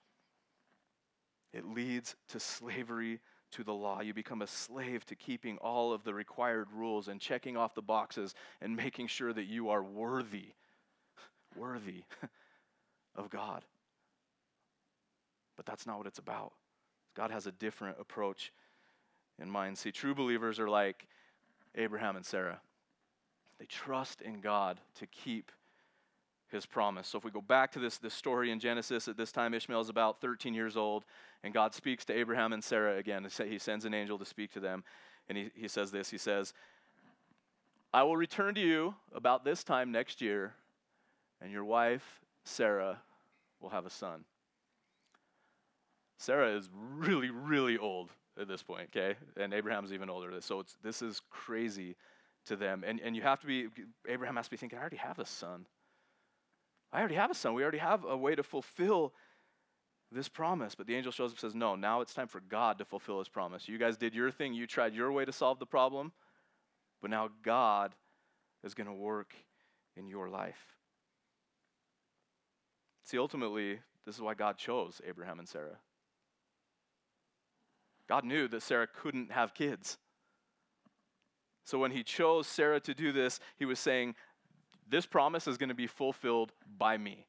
It 1.54 1.66
leads 1.66 2.16
to 2.30 2.39
slavery 2.39 3.20
to 3.52 3.63
the 3.63 3.74
law. 3.74 4.02
You 4.02 4.13
become 4.13 4.42
a 4.42 4.48
slave 4.48 5.06
to 5.06 5.16
keeping 5.16 5.58
all 5.58 5.94
of 5.94 6.04
the 6.04 6.13
required 6.13 6.68
rules 6.74 7.08
and 7.08 7.20
checking 7.20 7.56
off 7.56 7.76
the 7.76 7.82
boxes 7.82 8.34
and 8.62 8.76
making 8.76 9.08
sure 9.08 9.32
that 9.32 9.46
you 9.46 9.70
are 9.70 9.84
worthy, 9.84 10.54
worthy 11.56 12.04
of 13.16 13.30
God. 13.30 13.63
But 15.56 15.66
that's 15.66 15.86
not 15.86 15.98
what 15.98 16.08
it's 16.08 16.20
about. 16.20 16.54
God 17.16 17.32
has 17.32 17.48
a 17.48 17.52
different 17.52 17.98
approach 18.00 18.52
in 19.39 19.50
mind. 19.50 19.78
See, 19.78 19.92
true 19.92 20.16
believers 20.16 20.60
are 20.60 20.70
like 20.70 21.08
Abraham 21.76 22.16
and 22.16 22.26
Sarah. 22.26 22.60
They 23.60 23.66
trust 23.66 24.22
in 24.22 24.42
God 24.42 24.80
to 24.96 25.08
keep 25.08 25.52
his 26.54 26.66
promise. 26.66 27.08
So 27.08 27.18
if 27.18 27.24
we 27.24 27.32
go 27.32 27.42
back 27.42 27.72
to 27.74 27.80
this, 27.80 27.98
this 27.98 28.13
story 28.13 28.52
in 28.52 28.60
Genesis, 28.60 29.08
at 29.08 29.18
this 29.18 29.32
time 29.32 29.54
Ishmael 29.54 29.82
is 29.82 29.89
about 29.89 30.22
13 30.22 30.54
years 30.54 30.78
old, 30.78 31.04
and 31.44 31.54
God 31.54 31.74
speaks 31.74 32.06
to 32.06 32.13
Abraham 32.13 32.54
and 32.54 32.63
Sarah 32.63 32.98
again. 32.98 33.28
He 33.48 33.60
sends 33.60 33.86
an 33.86 33.94
angel 33.94 34.18
to 34.20 34.26
speak 34.26 34.54
to 34.54 34.60
them, 34.60 34.84
and 35.28 35.38
he, 35.38 35.50
he 35.56 35.68
says 35.68 35.92
this 35.92 36.10
He 36.10 36.18
says, 36.18 36.54
I 37.94 38.04
will 38.04 38.18
return 38.18 38.56
to 38.56 38.62
you 38.62 38.96
about 39.13 39.44
this 39.44 39.63
time 39.63 39.92
next 39.92 40.22
year, 40.22 40.54
and 41.42 41.52
your 41.52 41.66
wife, 41.66 42.22
Sarah, 42.44 43.00
will 43.60 43.70
have 43.70 43.86
a 43.86 43.89
son. 43.89 44.24
Sarah 46.17 46.56
is 46.56 46.69
really, 46.73 47.30
really 47.30 47.78
old 47.78 48.12
at 48.39 48.47
this 48.47 48.63
point, 48.63 48.89
okay? 48.95 49.17
And 49.38 49.54
Abraham's 49.54 49.93
even 49.93 50.10
older. 50.10 50.32
So 50.41 50.63
this 50.84 51.02
is 51.02 51.21
crazy 51.30 51.95
to 52.45 52.56
them. 52.56 52.84
And, 52.86 52.99
and 52.99 53.15
you 53.15 53.21
have 53.21 53.39
to 53.41 53.47
be, 53.47 53.67
Abraham 54.08 54.36
has 54.36 54.45
to 54.45 54.52
be 54.52 54.58
thinking, 54.58 54.78
I 54.78 54.82
already 54.82 54.97
have 54.97 55.19
a 55.19 55.26
son. 55.26 55.65
I 56.91 56.99
already 56.99 57.15
have 57.15 57.32
a 57.32 57.36
son. 57.36 57.54
We 57.54 57.63
already 57.63 57.78
have 57.80 58.06
a 58.06 58.17
way 58.17 58.36
to 58.36 58.43
fulfill 58.43 59.13
this 60.12 60.30
promise. 60.30 60.76
But 60.76 60.88
the 60.88 60.95
angel 60.95 61.12
shows 61.12 61.32
up 61.32 61.38
and 61.38 61.39
says, 61.39 61.56
No, 61.56 61.76
now 61.76 62.02
it's 62.02 62.13
time 62.13 62.28
for 62.28 62.39
God 62.39 62.78
to 62.78 62.86
fulfill 62.86 63.19
his 63.19 63.30
promise. 63.30 63.67
You 63.67 63.78
guys 63.78 63.97
did 63.97 64.13
your 64.13 64.32
thing. 64.32 64.54
You 64.54 64.67
tried 64.67 64.93
your 64.93 65.12
way 65.12 65.26
to 65.26 65.32
solve 65.32 65.60
the 65.60 65.65
problem. 65.65 66.12
But 67.02 67.10
now 67.10 67.30
God 67.43 67.95
is 68.63 68.73
going 68.73 68.88
to 68.88 68.93
work 68.93 69.34
in 69.97 70.08
your 70.08 70.30
life. 70.30 70.78
See, 73.04 73.17
ultimately, 73.17 73.80
this 74.06 74.15
is 74.15 74.21
why 74.21 74.34
God 74.34 74.58
chose 74.58 75.02
Abraham 75.06 75.39
and 75.39 75.47
Sarah. 75.47 75.78
God 78.08 78.26
knew 78.26 78.48
that 78.48 78.63
Sarah 78.63 78.88
couldn't 78.88 79.32
have 79.32 79.54
kids. 79.54 79.98
So 81.63 81.80
when 81.80 81.92
he 81.92 82.04
chose 82.04 82.48
Sarah 82.48 82.80
to 82.82 82.94
do 82.94 83.12
this, 83.12 83.39
he 83.58 83.66
was 83.66 83.80
saying, 83.80 84.16
This 84.88 85.06
promise 85.06 85.48
is 85.48 85.58
going 85.58 85.70
to 85.70 85.76
be 85.76 85.88
fulfilled 85.88 86.52
by 86.78 86.98
me. 86.98 87.28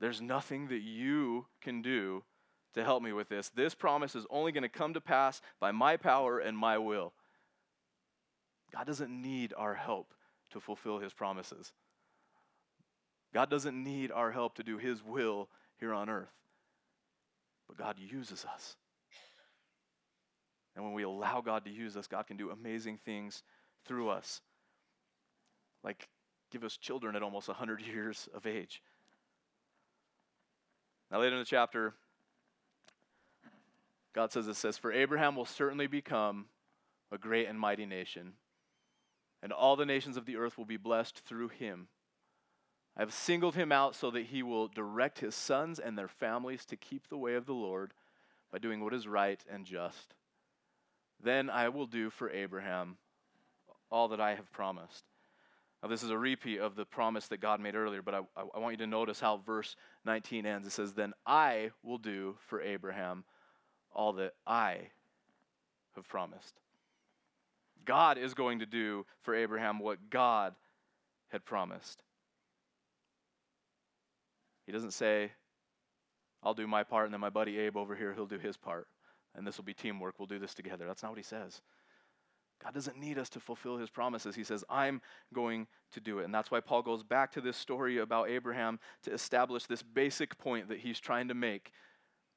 There's 0.00 0.22
nothing 0.22 0.68
that 0.68 0.80
you 0.80 1.46
can 1.60 1.82
do 1.82 2.24
to 2.74 2.84
help 2.84 3.02
me 3.02 3.12
with 3.12 3.28
this. 3.28 3.50
This 3.50 3.74
promise 3.74 4.14
is 4.14 4.26
only 4.30 4.52
going 4.52 4.62
to 4.62 4.68
come 4.68 4.94
to 4.94 5.00
pass 5.00 5.42
by 5.60 5.72
my 5.72 5.96
power 5.96 6.38
and 6.38 6.56
my 6.56 6.78
will. 6.78 7.12
God 8.72 8.86
doesn't 8.86 9.10
need 9.10 9.52
our 9.56 9.74
help 9.74 10.14
to 10.52 10.60
fulfill 10.60 10.98
his 10.98 11.12
promises. 11.12 11.72
God 13.34 13.50
doesn't 13.50 13.82
need 13.82 14.10
our 14.10 14.30
help 14.30 14.54
to 14.56 14.62
do 14.62 14.78
his 14.78 15.04
will 15.04 15.48
here 15.78 15.92
on 15.92 16.08
earth. 16.08 16.32
But 17.70 17.84
God 17.84 17.96
uses 18.00 18.44
us. 18.52 18.76
And 20.74 20.84
when 20.84 20.92
we 20.92 21.04
allow 21.04 21.40
God 21.40 21.64
to 21.66 21.70
use 21.70 21.96
us, 21.96 22.08
God 22.08 22.26
can 22.26 22.36
do 22.36 22.50
amazing 22.50 22.98
things 23.04 23.44
through 23.86 24.08
us. 24.08 24.40
Like 25.84 26.08
give 26.50 26.64
us 26.64 26.76
children 26.76 27.14
at 27.14 27.22
almost 27.22 27.46
100 27.46 27.80
years 27.86 28.28
of 28.34 28.44
age. 28.44 28.82
Now, 31.12 31.20
later 31.20 31.36
in 31.36 31.40
the 31.40 31.46
chapter, 31.46 31.94
God 34.14 34.32
says 34.32 34.48
it 34.48 34.54
says, 34.54 34.76
For 34.76 34.92
Abraham 34.92 35.36
will 35.36 35.44
certainly 35.44 35.86
become 35.86 36.46
a 37.12 37.18
great 37.18 37.48
and 37.48 37.58
mighty 37.58 37.86
nation, 37.86 38.32
and 39.42 39.52
all 39.52 39.76
the 39.76 39.86
nations 39.86 40.16
of 40.16 40.26
the 40.26 40.36
earth 40.36 40.58
will 40.58 40.64
be 40.64 40.76
blessed 40.76 41.20
through 41.20 41.48
him. 41.48 41.86
I 43.00 43.02
have 43.02 43.14
singled 43.14 43.54
him 43.54 43.72
out 43.72 43.94
so 43.94 44.10
that 44.10 44.26
he 44.26 44.42
will 44.42 44.68
direct 44.68 45.20
his 45.20 45.34
sons 45.34 45.78
and 45.78 45.96
their 45.96 46.06
families 46.06 46.66
to 46.66 46.76
keep 46.76 47.08
the 47.08 47.16
way 47.16 47.32
of 47.34 47.46
the 47.46 47.54
Lord 47.54 47.94
by 48.52 48.58
doing 48.58 48.84
what 48.84 48.92
is 48.92 49.08
right 49.08 49.42
and 49.50 49.64
just. 49.64 50.12
Then 51.18 51.48
I 51.48 51.70
will 51.70 51.86
do 51.86 52.10
for 52.10 52.28
Abraham 52.28 52.98
all 53.90 54.08
that 54.08 54.20
I 54.20 54.34
have 54.34 54.52
promised. 54.52 55.06
Now, 55.82 55.88
this 55.88 56.02
is 56.02 56.10
a 56.10 56.18
repeat 56.18 56.60
of 56.60 56.76
the 56.76 56.84
promise 56.84 57.26
that 57.28 57.40
God 57.40 57.58
made 57.58 57.74
earlier, 57.74 58.02
but 58.02 58.12
I, 58.12 58.20
I, 58.36 58.58
want 58.58 58.74
you 58.74 58.84
to 58.84 58.86
notice 58.86 59.18
how 59.18 59.38
verse 59.46 59.76
19 60.04 60.44
ends. 60.44 60.66
It 60.66 60.72
says, 60.72 60.92
Then 60.92 61.14
I 61.24 61.70
will 61.82 61.96
do 61.96 62.36
for 62.48 62.60
Abraham 62.60 63.24
all 63.94 64.12
that 64.12 64.34
I 64.46 64.76
have 65.96 66.06
promised. 66.06 66.60
God 67.86 68.18
is 68.18 68.34
going 68.34 68.58
to 68.58 68.66
do 68.66 69.06
for 69.22 69.34
Abraham 69.34 69.78
what 69.78 70.10
God 70.10 70.54
had 71.28 71.46
promised. 71.46 72.02
He 74.70 74.72
doesn't 74.72 74.92
say, 74.92 75.32
I'll 76.44 76.54
do 76.54 76.68
my 76.68 76.84
part, 76.84 77.06
and 77.06 77.12
then 77.12 77.20
my 77.20 77.28
buddy 77.28 77.58
Abe 77.58 77.76
over 77.76 77.96
here, 77.96 78.14
he'll 78.14 78.24
do 78.24 78.38
his 78.38 78.56
part. 78.56 78.86
And 79.34 79.44
this 79.44 79.56
will 79.56 79.64
be 79.64 79.74
teamwork. 79.74 80.14
We'll 80.16 80.28
do 80.28 80.38
this 80.38 80.54
together. 80.54 80.86
That's 80.86 81.02
not 81.02 81.10
what 81.10 81.18
he 81.18 81.24
says. 81.24 81.60
God 82.62 82.72
doesn't 82.72 82.96
need 82.96 83.18
us 83.18 83.28
to 83.30 83.40
fulfill 83.40 83.78
his 83.78 83.90
promises. 83.90 84.36
He 84.36 84.44
says, 84.44 84.62
I'm 84.70 85.02
going 85.34 85.66
to 85.90 86.00
do 86.00 86.20
it. 86.20 86.24
And 86.24 86.32
that's 86.32 86.52
why 86.52 86.60
Paul 86.60 86.82
goes 86.82 87.02
back 87.02 87.32
to 87.32 87.40
this 87.40 87.56
story 87.56 87.98
about 87.98 88.30
Abraham 88.30 88.78
to 89.02 89.12
establish 89.12 89.66
this 89.66 89.82
basic 89.82 90.38
point 90.38 90.68
that 90.68 90.78
he's 90.78 91.00
trying 91.00 91.26
to 91.26 91.34
make 91.34 91.72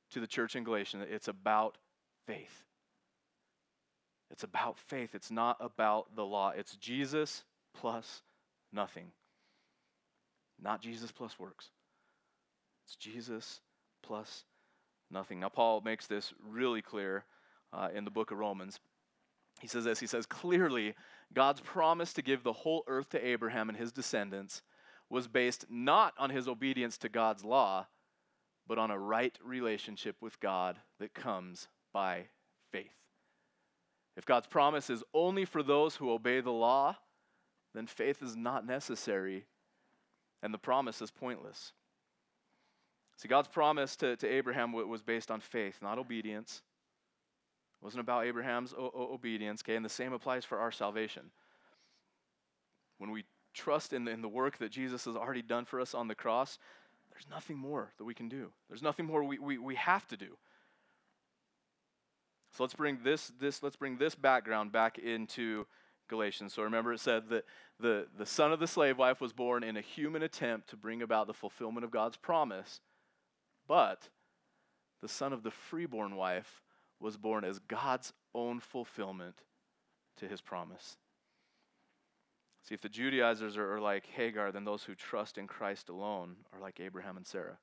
to 0.10 0.20
the 0.20 0.26
church 0.26 0.56
in 0.56 0.64
Galatia 0.64 0.98
that 0.98 1.14
it's 1.14 1.28
about 1.28 1.78
faith. 2.26 2.64
It's 4.32 4.44
about 4.44 4.80
faith. 4.80 5.14
It's 5.14 5.30
not 5.30 5.58
about 5.60 6.16
the 6.16 6.26
law. 6.26 6.50
It's 6.50 6.78
Jesus 6.78 7.44
plus 7.76 8.24
nothing. 8.72 9.12
Not 10.60 10.82
Jesus 10.82 11.12
plus 11.12 11.38
works. 11.38 11.70
It's 12.86 12.96
Jesus 12.96 13.62
plus 14.02 14.46
nothing. 15.10 15.40
Now, 15.40 15.50
Paul 15.50 15.82
makes 15.82 16.08
this 16.08 16.34
really 16.46 16.82
clear 16.82 17.26
uh, 17.72 17.90
in 17.94 18.06
the 18.06 18.12
book 18.12 18.32
of 18.32 18.38
Romans. 18.38 18.80
He 19.62 19.68
says 19.68 19.86
this 19.86 20.00
He 20.00 20.08
says, 20.08 20.26
Clearly, 20.26 20.94
God's 21.34 21.62
promise 21.62 22.14
to 22.14 22.22
give 22.22 22.44
the 22.44 22.54
whole 22.54 22.84
earth 22.88 23.10
to 23.10 23.26
Abraham 23.26 23.70
and 23.70 23.78
his 23.78 23.92
descendants 23.92 24.62
was 25.10 25.28
based 25.28 25.66
not 25.70 26.14
on 26.18 26.30
his 26.30 26.48
obedience 26.48 26.98
to 27.00 27.10
God's 27.10 27.44
law, 27.44 27.88
but 28.68 28.78
on 28.78 28.92
a 28.92 28.98
right 28.98 29.38
relationship 29.44 30.16
with 30.22 30.40
God 30.40 30.80
that 31.00 31.14
comes 31.14 31.68
by 31.94 32.26
faith. 32.72 32.94
If 34.16 34.26
God's 34.26 34.48
promise 34.48 34.90
is 34.90 35.04
only 35.14 35.46
for 35.46 35.64
those 35.64 35.96
who 35.96 36.12
obey 36.12 36.42
the 36.42 36.52
law, 36.52 36.98
then 37.74 37.88
faith 37.88 38.22
is 38.22 38.36
not 38.36 38.66
necessary 38.66 39.46
and 40.42 40.54
the 40.54 40.60
promise 40.60 41.02
is 41.02 41.10
pointless. 41.10 41.74
See, 43.18 43.28
God's 43.28 43.48
promise 43.48 43.96
to, 43.98 44.16
to 44.18 44.28
Abraham 44.28 44.74
was 44.74 45.02
based 45.02 45.32
on 45.32 45.40
faith, 45.40 45.80
not 45.82 45.98
obedience. 45.98 46.62
It 47.82 47.86
wasn't 47.86 48.02
about 48.02 48.26
Abraham's 48.26 48.74
o- 48.74 48.92
o- 48.94 49.14
obedience, 49.14 49.62
okay? 49.64 49.76
And 49.76 49.86
the 49.86 49.90
same 49.90 50.14
applies 50.14 50.46
for 50.46 50.58
our 50.58 50.72
salvation. 50.72 51.32
When 52.98 53.12
we 53.12 53.26
trust 53.54 53.94
in 53.94 54.06
the, 54.06 54.12
in 54.12 54.22
the 54.22 54.30
work 54.30 54.58
that 54.58 54.72
Jesus 54.72 55.06
has 55.06 55.16
already 55.16 55.42
done 55.42 55.66
for 55.66 55.80
us 55.80 55.94
on 55.94 56.08
the 56.08 56.16
cross, 56.16 56.58
there's 57.12 57.28
nothing 57.30 57.58
more 57.58 57.92
that 57.98 58.04
we 58.04 58.16
can 58.16 58.30
do. 58.30 58.52
There's 58.68 58.82
nothing 58.82 59.06
more 59.06 59.24
we, 59.24 59.38
we, 59.38 59.58
we 59.58 59.76
have 59.76 60.08
to 60.08 60.18
do. 60.18 60.38
So 62.52 62.64
let's 62.64 62.74
bring 62.74 63.00
this, 63.04 63.32
this, 63.40 63.62
let's 63.62 63.76
bring 63.76 63.98
this 63.98 64.16
background 64.16 64.72
back 64.72 64.98
into 64.98 65.66
Galatians. 66.08 66.54
So 66.54 66.64
remember, 66.64 66.94
it 66.94 67.00
said 67.00 67.30
that 67.30 67.46
the, 67.80 68.08
the 68.18 68.26
son 68.26 68.52
of 68.52 68.60
the 68.60 68.68
slave 68.68 68.98
wife 68.98 69.22
was 69.22 69.34
born 69.34 69.64
in 69.64 69.78
a 69.78 69.82
human 69.82 70.24
attempt 70.24 70.70
to 70.70 70.78
bring 70.78 71.02
about 71.02 71.28
the 71.28 71.34
fulfillment 71.34 71.84
of 71.84 71.92
God's 71.92 72.18
promise. 72.18 72.82
But 73.68 74.10
the 75.02 75.08
son 75.08 75.34
of 75.34 75.44
the 75.44 75.52
freeborn 75.52 76.16
wife 76.16 76.62
was 77.00 77.18
born 77.18 77.44
as 77.44 77.60
God's 77.60 78.14
own 78.34 78.60
fulfillment 78.60 79.36
to 80.18 80.28
his 80.28 80.42
promise. 80.42 80.98
See, 82.64 82.74
if 82.74 82.82
the 82.82 82.90
Judaizers 82.90 83.58
are, 83.58 83.80
like 83.82 84.06
Hagar, 84.06 84.52
then 84.52 84.64
those 84.64 84.84
who 84.84 84.96
trust 84.96 85.38
in 85.38 85.48
Christ 85.48 85.90
alone 85.90 86.38
are 86.54 86.62
like 86.62 86.80
Abraham 86.80 87.18
and 87.18 87.28
Sarah. 87.28 87.58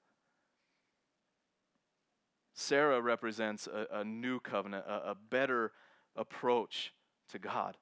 Sarah 2.52 3.00
represents 3.00 3.66
a, 3.66 4.00
a 4.00 4.04
new 4.04 4.40
covenant, 4.40 4.84
a, 4.86 5.10
a, 5.10 5.14
better 5.14 5.72
approach 6.16 6.92
to 7.30 7.38
God. 7.38 7.78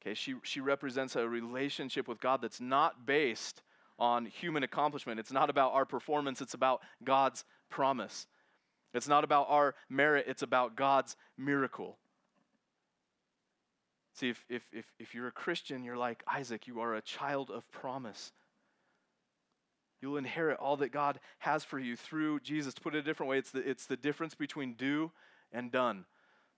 Okay, 0.00 0.12
she, 0.12 0.34
she 0.42 0.60
represents 0.60 1.16
a 1.16 1.26
relationship 1.26 2.08
with 2.08 2.20
God 2.20 2.42
that's 2.42 2.60
not 2.60 3.06
based 3.06 3.62
on 4.02 4.26
human 4.26 4.64
accomplishment. 4.64 5.20
It's 5.20 5.30
not 5.30 5.48
about 5.48 5.74
our 5.74 5.84
performance, 5.84 6.40
it's 6.40 6.54
about 6.54 6.80
God's 7.04 7.44
promise. 7.70 8.26
It's 8.92 9.06
not 9.06 9.22
about 9.22 9.46
our 9.48 9.76
merit, 9.88 10.26
it's 10.26 10.42
about 10.42 10.76
God's 10.76 11.16
miracle. 11.38 11.98
See, 14.14 14.28
if, 14.28 14.44
if, 14.48 14.62
if, 14.72 14.84
if 14.98 15.14
you're 15.14 15.28
a 15.28 15.32
Christian, 15.32 15.84
you're 15.84 15.96
like 15.96 16.24
Isaac, 16.26 16.66
you 16.66 16.80
are 16.80 16.96
a 16.96 17.00
child 17.00 17.48
of 17.48 17.70
promise. 17.70 18.32
You'll 20.00 20.16
inherit 20.16 20.58
all 20.58 20.76
that 20.78 20.90
God 20.90 21.20
has 21.38 21.62
for 21.62 21.78
you 21.78 21.94
through 21.94 22.40
Jesus. 22.40 22.74
To 22.74 22.80
put 22.80 22.96
it 22.96 22.98
a 22.98 23.02
different 23.02 23.30
way, 23.30 23.38
it's 23.38 23.52
the, 23.52 23.66
it's 23.66 23.86
the 23.86 23.96
difference 23.96 24.34
between 24.34 24.74
do 24.74 25.12
and 25.52 25.70
done. 25.70 26.06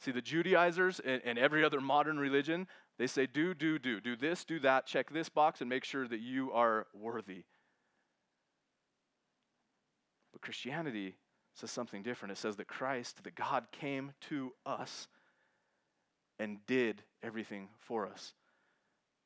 See, 0.00 0.12
the 0.12 0.22
Judaizers 0.22 0.98
and, 0.98 1.20
and 1.26 1.38
every 1.38 1.62
other 1.62 1.80
modern 1.80 2.18
religion, 2.18 2.66
they 2.98 3.06
say, 3.06 3.26
do, 3.26 3.54
do, 3.54 3.78
do. 3.78 4.00
Do 4.00 4.16
this, 4.16 4.44
do 4.44 4.60
that, 4.60 4.86
check 4.86 5.10
this 5.10 5.28
box, 5.28 5.60
and 5.60 5.68
make 5.68 5.84
sure 5.84 6.06
that 6.06 6.20
you 6.20 6.52
are 6.52 6.86
worthy. 6.94 7.44
But 10.32 10.42
Christianity 10.42 11.16
says 11.54 11.70
something 11.70 12.02
different. 12.02 12.32
It 12.32 12.38
says 12.38 12.56
that 12.56 12.68
Christ, 12.68 13.22
that 13.24 13.34
God 13.34 13.66
came 13.72 14.12
to 14.28 14.52
us 14.64 15.08
and 16.38 16.58
did 16.66 17.02
everything 17.22 17.68
for 17.80 18.06
us. 18.06 18.34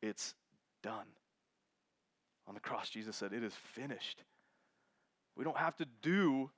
It's 0.03 0.35
done. 0.83 1.07
On 2.47 2.55
the 2.55 2.61
cross, 2.61 2.89
Jesus 2.89 3.17
said, 3.17 3.33
It 3.33 3.43
is 3.43 3.55
finished. 3.75 4.23
We 5.37 5.45
don't 5.45 5.57
have 5.57 5.77
to 5.77 5.87
do 6.03 6.51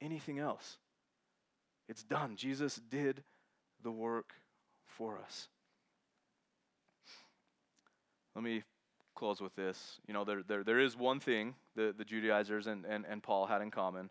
anything 0.00 0.38
else. 0.38 0.78
It's 1.88 2.02
done. 2.02 2.36
Jesus 2.36 2.80
did 2.90 3.24
the 3.82 3.90
work 3.90 4.32
for 4.86 5.18
us. 5.18 5.48
Let 8.38 8.44
me 8.44 8.62
close 9.16 9.40
with 9.40 9.56
this. 9.56 9.98
You 10.06 10.14
know, 10.14 10.22
there, 10.22 10.44
there, 10.46 10.62
there 10.62 10.78
is 10.78 10.96
one 10.96 11.18
thing 11.18 11.56
the, 11.74 11.92
the 11.98 12.04
Judaizers 12.04 12.68
and, 12.68 12.84
and, 12.84 13.04
and 13.04 13.20
Paul 13.20 13.46
had 13.46 13.62
in 13.62 13.72
common, 13.72 14.10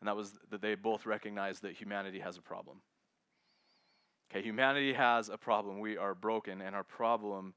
and 0.00 0.08
that 0.08 0.16
was 0.16 0.32
that 0.50 0.62
they 0.62 0.74
both 0.74 1.04
recognized 1.04 1.60
that 1.60 1.74
humanity 1.74 2.20
has 2.20 2.38
a 2.38 2.40
problem. 2.40 2.78
Okay, 4.30 4.42
humanity 4.42 4.94
has 4.94 5.28
a 5.28 5.36
problem. 5.36 5.80
We 5.80 5.98
are 5.98 6.14
broken, 6.14 6.62
and 6.62 6.74
our 6.74 6.82
problem 6.82 7.52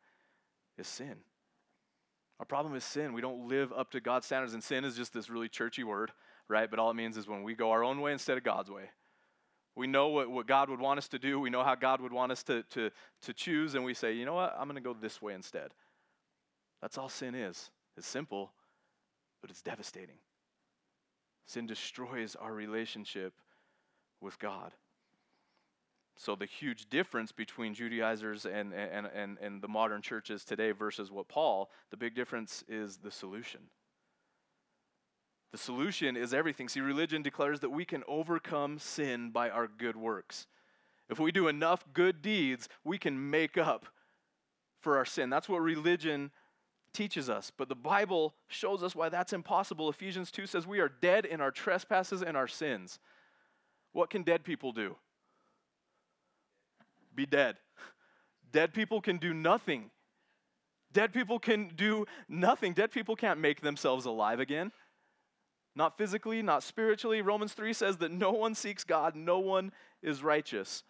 is 0.77 0.85
sin. 0.85 1.15
Our 2.41 2.45
problem 2.45 2.75
is 2.75 2.83
sin. 2.83 3.13
We 3.13 3.21
don't 3.21 3.47
live 3.47 3.71
up 3.71 3.89
to 3.91 4.01
God's 4.01 4.25
standards, 4.25 4.53
and 4.53 4.61
sin 4.61 4.83
is 4.83 4.97
just 4.97 5.13
this 5.13 5.29
really 5.29 5.47
churchy 5.47 5.85
word, 5.85 6.11
right? 6.49 6.69
But 6.69 6.79
all 6.79 6.91
it 6.91 6.95
means 6.95 7.15
is 7.15 7.25
when 7.25 7.43
we 7.43 7.55
go 7.55 7.71
our 7.71 7.85
own 7.85 8.01
way 8.01 8.11
instead 8.11 8.37
of 8.37 8.43
God's 8.43 8.69
way. 8.69 8.89
We 9.79 9.87
know 9.87 10.09
what, 10.09 10.29
what 10.29 10.45
God 10.45 10.69
would 10.69 10.81
want 10.81 10.97
us 10.97 11.07
to 11.07 11.17
do, 11.17 11.39
we 11.39 11.49
know 11.49 11.63
how 11.63 11.73
God 11.73 12.01
would 12.01 12.11
want 12.11 12.33
us 12.33 12.43
to, 12.43 12.63
to, 12.71 12.91
to 13.21 13.33
choose, 13.33 13.75
and 13.75 13.85
we 13.85 13.93
say, 13.93 14.11
you 14.11 14.25
know 14.25 14.33
what, 14.33 14.53
I'm 14.59 14.67
going 14.67 14.75
to 14.75 14.81
go 14.81 14.93
this 14.93 15.21
way 15.21 15.33
instead. 15.33 15.69
That's 16.81 16.97
all 16.97 17.07
sin 17.07 17.33
is. 17.33 17.71
It's 17.95 18.05
simple, 18.05 18.51
but 19.39 19.49
it's 19.49 19.61
devastating. 19.61 20.17
Sin 21.45 21.65
destroys 21.65 22.35
our 22.35 22.53
relationship 22.53 23.33
with 24.19 24.37
God. 24.37 24.73
So, 26.17 26.35
the 26.35 26.45
huge 26.45 26.89
difference 26.89 27.31
between 27.31 27.73
Judaizers 27.73 28.45
and, 28.45 28.73
and, 28.73 29.07
and, 29.15 29.37
and 29.41 29.61
the 29.61 29.69
modern 29.69 30.01
churches 30.01 30.43
today 30.43 30.71
versus 30.71 31.09
what 31.09 31.29
Paul, 31.29 31.69
the 31.89 31.95
big 31.95 32.15
difference 32.15 32.65
is 32.67 32.97
the 32.97 33.11
solution. 33.11 33.61
The 35.51 35.57
solution 35.57 36.15
is 36.15 36.33
everything. 36.33 36.69
See, 36.69 36.79
religion 36.79 37.21
declares 37.21 37.59
that 37.61 37.71
we 37.71 37.85
can 37.85 38.03
overcome 38.07 38.77
sin 38.79 39.31
by 39.31 39.49
our 39.49 39.67
good 39.67 39.95
works. 39.95 40.47
If 41.09 41.19
we 41.19 41.31
do 41.31 41.47
enough 41.47 41.83
good 41.93 42.21
deeds, 42.21 42.69
we 42.83 42.97
can 42.97 43.29
make 43.29 43.57
up 43.57 43.87
for 44.79 44.97
our 44.97 45.05
sin. 45.05 45.29
That's 45.29 45.49
what 45.49 45.61
religion 45.61 46.31
teaches 46.93 47.29
us. 47.29 47.51
But 47.55 47.67
the 47.67 47.75
Bible 47.75 48.35
shows 48.47 48.83
us 48.83 48.95
why 48.95 49.09
that's 49.09 49.33
impossible. 49.33 49.89
Ephesians 49.89 50.31
2 50.31 50.45
says 50.45 50.67
we 50.67 50.79
are 50.79 50.91
dead 51.01 51.25
in 51.25 51.41
our 51.41 51.51
trespasses 51.51 52.21
and 52.21 52.37
our 52.37 52.47
sins. 52.47 52.99
What 53.91 54.09
can 54.09 54.21
dead 54.21 54.43
people 54.43 54.71
do? 54.71 54.95
be 57.19 57.25
dead. 57.25 57.57
Dead 58.53 58.73
people 58.73 59.01
can 59.01 59.17
do 59.17 59.33
nothing. 59.33 59.91
Dead 60.93 61.11
people 61.11 61.37
can 61.37 61.69
do 61.75 62.05
nothing. 62.29 62.71
Dead 62.73 62.91
people 62.91 63.15
can't 63.15 63.39
make 63.39 63.59
themselves 63.59 64.05
alive 64.05 64.39
again. 64.39 64.71
Not 65.79 65.97
physically, 65.97 66.41
not 66.41 66.61
spiritually. 66.61 67.21
Romans 67.21 67.53
3 67.53 67.71
says 67.71 67.99
that 67.99 68.11
no 68.11 68.31
one 68.31 68.53
seeks 68.53 68.83
God, 68.83 69.15
no 69.15 69.39
one 69.39 69.71
is 70.03 70.21
righteous. 70.21 70.83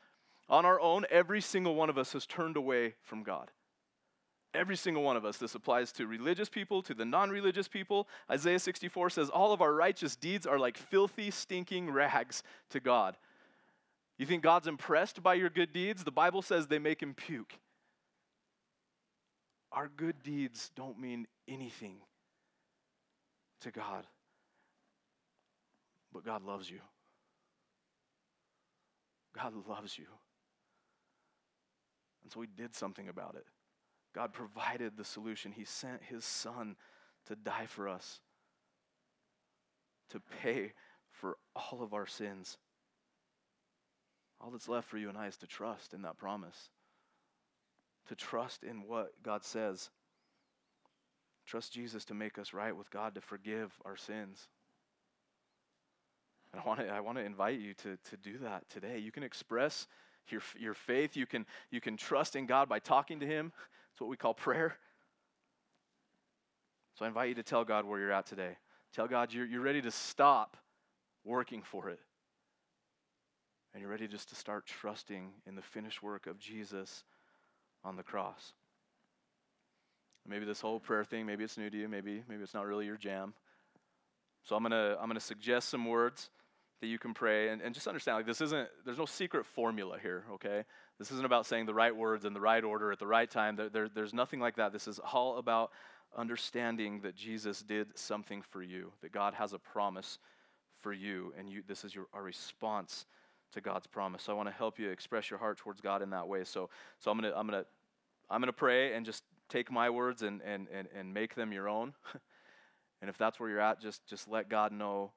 On 0.49 0.65
our 0.65 0.81
own, 0.81 1.05
every 1.11 1.41
single 1.41 1.75
one 1.75 1.91
of 1.91 1.97
us 1.99 2.13
has 2.13 2.25
turned 2.25 2.57
away 2.57 2.95
from 3.03 3.21
God. 3.21 3.51
Every 4.55 4.75
single 4.75 5.03
one 5.03 5.15
of 5.15 5.25
us. 5.25 5.37
This 5.37 5.53
applies 5.53 5.91
to 5.91 6.07
religious 6.07 6.49
people, 6.49 6.81
to 6.81 6.95
the 6.95 7.05
non 7.05 7.29
religious 7.29 7.67
people. 7.67 8.07
Isaiah 8.31 8.57
64 8.57 9.11
says, 9.11 9.29
All 9.29 9.53
of 9.53 9.61
our 9.61 9.75
righteous 9.75 10.15
deeds 10.15 10.47
are 10.47 10.57
like 10.57 10.75
filthy, 10.75 11.29
stinking 11.29 11.91
rags 11.91 12.41
to 12.71 12.79
God. 12.79 13.15
You 14.17 14.25
think 14.25 14.41
God's 14.41 14.65
impressed 14.65 15.21
by 15.21 15.35
your 15.35 15.51
good 15.51 15.71
deeds? 15.71 16.03
The 16.03 16.11
Bible 16.11 16.41
says 16.41 16.65
they 16.65 16.79
make 16.79 16.99
him 16.99 17.13
puke. 17.13 17.53
Our 19.71 19.87
good 19.87 20.23
deeds 20.23 20.71
don't 20.75 20.99
mean 20.99 21.27
anything 21.47 21.97
to 23.61 23.69
God. 23.69 24.07
But 26.13 26.25
God 26.25 26.43
loves 26.43 26.69
you. 26.69 26.79
God 29.35 29.53
loves 29.67 29.97
you. 29.97 30.05
And 32.23 32.31
so 32.31 32.41
he 32.41 32.47
did 32.47 32.75
something 32.75 33.09
about 33.09 33.35
it. 33.35 33.45
God 34.13 34.33
provided 34.33 34.97
the 34.97 35.05
solution. 35.05 35.51
He 35.51 35.65
sent 35.65 36.03
his 36.03 36.25
son 36.25 36.75
to 37.27 37.35
die 37.35 37.67
for 37.67 37.87
us, 37.87 38.21
to 40.09 40.19
pay 40.41 40.73
for 41.11 41.37
all 41.55 41.81
of 41.81 41.93
our 41.93 42.07
sins. 42.07 42.57
All 44.41 44.51
that's 44.51 44.69
left 44.69 44.87
for 44.87 44.97
you 44.97 45.09
and 45.09 45.17
I 45.17 45.27
is 45.27 45.37
to 45.37 45.47
trust 45.47 45.93
in 45.93 46.01
that 46.03 46.17
promise, 46.17 46.69
to 48.07 48.15
trust 48.15 48.63
in 48.63 48.87
what 48.87 49.11
God 49.21 49.43
says. 49.43 49.89
Trust 51.45 51.73
Jesus 51.73 52.05
to 52.05 52.13
make 52.13 52.37
us 52.37 52.53
right 52.53 52.75
with 52.75 52.89
God, 52.89 53.15
to 53.15 53.21
forgive 53.21 53.71
our 53.83 53.97
sins. 53.97 54.47
And 56.51 56.61
I 56.61 56.67
want 56.67 56.79
to, 56.79 56.87
I 56.87 56.99
want 56.99 57.17
to 57.17 57.23
invite 57.23 57.59
you 57.59 57.73
to, 57.75 57.97
to 58.09 58.17
do 58.17 58.37
that 58.39 58.69
today. 58.69 58.97
You 58.97 59.11
can 59.11 59.23
express 59.23 59.87
your, 60.29 60.41
your 60.57 60.73
faith. 60.73 61.15
You 61.15 61.25
can, 61.25 61.45
you 61.71 61.81
can 61.81 61.97
trust 61.97 62.35
in 62.35 62.45
God 62.45 62.69
by 62.69 62.79
talking 62.79 63.19
to 63.19 63.25
Him. 63.25 63.51
It's 63.91 64.01
what 64.01 64.09
we 64.09 64.17
call 64.17 64.33
prayer. 64.33 64.75
So 66.97 67.05
I 67.05 67.07
invite 67.07 67.29
you 67.29 67.35
to 67.35 67.43
tell 67.43 67.63
God 67.63 67.85
where 67.85 67.99
you're 67.99 68.11
at 68.11 68.25
today. 68.25 68.57
Tell 68.93 69.07
God 69.07 69.31
you're, 69.31 69.45
you're 69.45 69.61
ready 69.61 69.81
to 69.81 69.91
stop 69.91 70.57
working 71.23 71.61
for 71.61 71.89
it 71.89 71.99
and 73.73 73.81
you're 73.81 73.91
ready 73.91 74.07
just 74.07 74.29
to 74.29 74.35
start 74.35 74.65
trusting 74.65 75.29
in 75.47 75.55
the 75.55 75.61
finished 75.61 76.01
work 76.01 76.27
of 76.27 76.39
Jesus 76.39 77.03
on 77.83 77.95
the 77.95 78.03
cross. 78.03 78.53
Maybe 80.27 80.45
this 80.45 80.61
whole 80.61 80.79
prayer 80.79 81.03
thing, 81.03 81.25
maybe 81.25 81.43
it's 81.43 81.57
new 81.57 81.69
to 81.69 81.77
you, 81.77 81.87
maybe 81.87 82.23
maybe 82.27 82.43
it's 82.43 82.53
not 82.53 82.65
really 82.65 82.85
your 82.85 82.97
jam. 82.97 83.33
So 84.43 84.55
I'm 84.55 84.63
gonna 84.63 84.97
I'm 84.99 85.07
gonna 85.07 85.19
suggest 85.19 85.69
some 85.69 85.85
words 85.85 86.29
that 86.81 86.87
you 86.87 86.97
can 86.97 87.13
pray 87.13 87.49
and, 87.49 87.61
and 87.61 87.73
just 87.73 87.87
understand 87.87 88.17
like 88.17 88.25
this 88.25 88.41
isn't 88.41 88.67
there's 88.85 88.97
no 88.97 89.05
secret 89.05 89.45
formula 89.45 89.97
here, 90.01 90.25
okay? 90.33 90.63
This 90.97 91.11
isn't 91.11 91.25
about 91.25 91.45
saying 91.45 91.65
the 91.65 91.73
right 91.73 91.95
words 91.95 92.25
in 92.25 92.33
the 92.33 92.39
right 92.41 92.63
order 92.63 92.91
at 92.91 92.99
the 92.99 93.07
right 93.07 93.29
time. 93.29 93.55
There, 93.55 93.69
there, 93.69 93.89
there's 93.89 94.13
nothing 94.13 94.39
like 94.39 94.55
that. 94.57 94.71
This 94.71 94.87
is 94.87 94.99
all 94.99 95.37
about 95.37 95.71
understanding 96.17 97.01
that 97.01 97.15
Jesus 97.15 97.61
did 97.61 97.97
something 97.97 98.41
for 98.41 98.63
you, 98.63 98.91
that 99.01 99.11
God 99.11 99.33
has 99.33 99.53
a 99.53 99.59
promise 99.59 100.19
for 100.81 100.93
you, 100.93 101.33
and 101.37 101.49
you 101.49 101.63
this 101.67 101.83
is 101.83 101.93
your 101.93 102.07
our 102.13 102.23
response 102.23 103.05
to 103.53 103.61
God's 103.61 103.87
promise. 103.87 104.23
So 104.23 104.33
I 104.33 104.35
want 104.35 104.47
to 104.47 104.55
help 104.55 104.79
you 104.79 104.89
express 104.89 105.29
your 105.29 105.39
heart 105.39 105.57
towards 105.57 105.81
God 105.81 106.01
in 106.01 106.09
that 106.11 106.27
way. 106.27 106.43
So, 106.43 106.69
so 106.99 107.11
I'm 107.11 107.19
gonna 107.19 107.33
I'm 107.35 107.47
gonna 107.47 107.65
I'm 108.29 108.41
gonna 108.41 108.53
pray 108.53 108.93
and 108.93 109.05
just 109.05 109.23
take 109.49 109.71
my 109.71 109.89
words 109.89 110.21
and 110.21 110.41
and 110.41 110.67
and, 110.73 110.87
and 110.95 111.13
make 111.13 111.35
them 111.35 111.51
your 111.51 111.67
own. 111.67 111.93
and 113.01 113.09
if 113.09 113.17
that's 113.17 113.39
where 113.39 113.49
you're 113.49 113.59
at, 113.59 113.81
just 113.81 114.05
just 114.07 114.27
let 114.27 114.49
God 114.49 114.71
know 114.71 115.11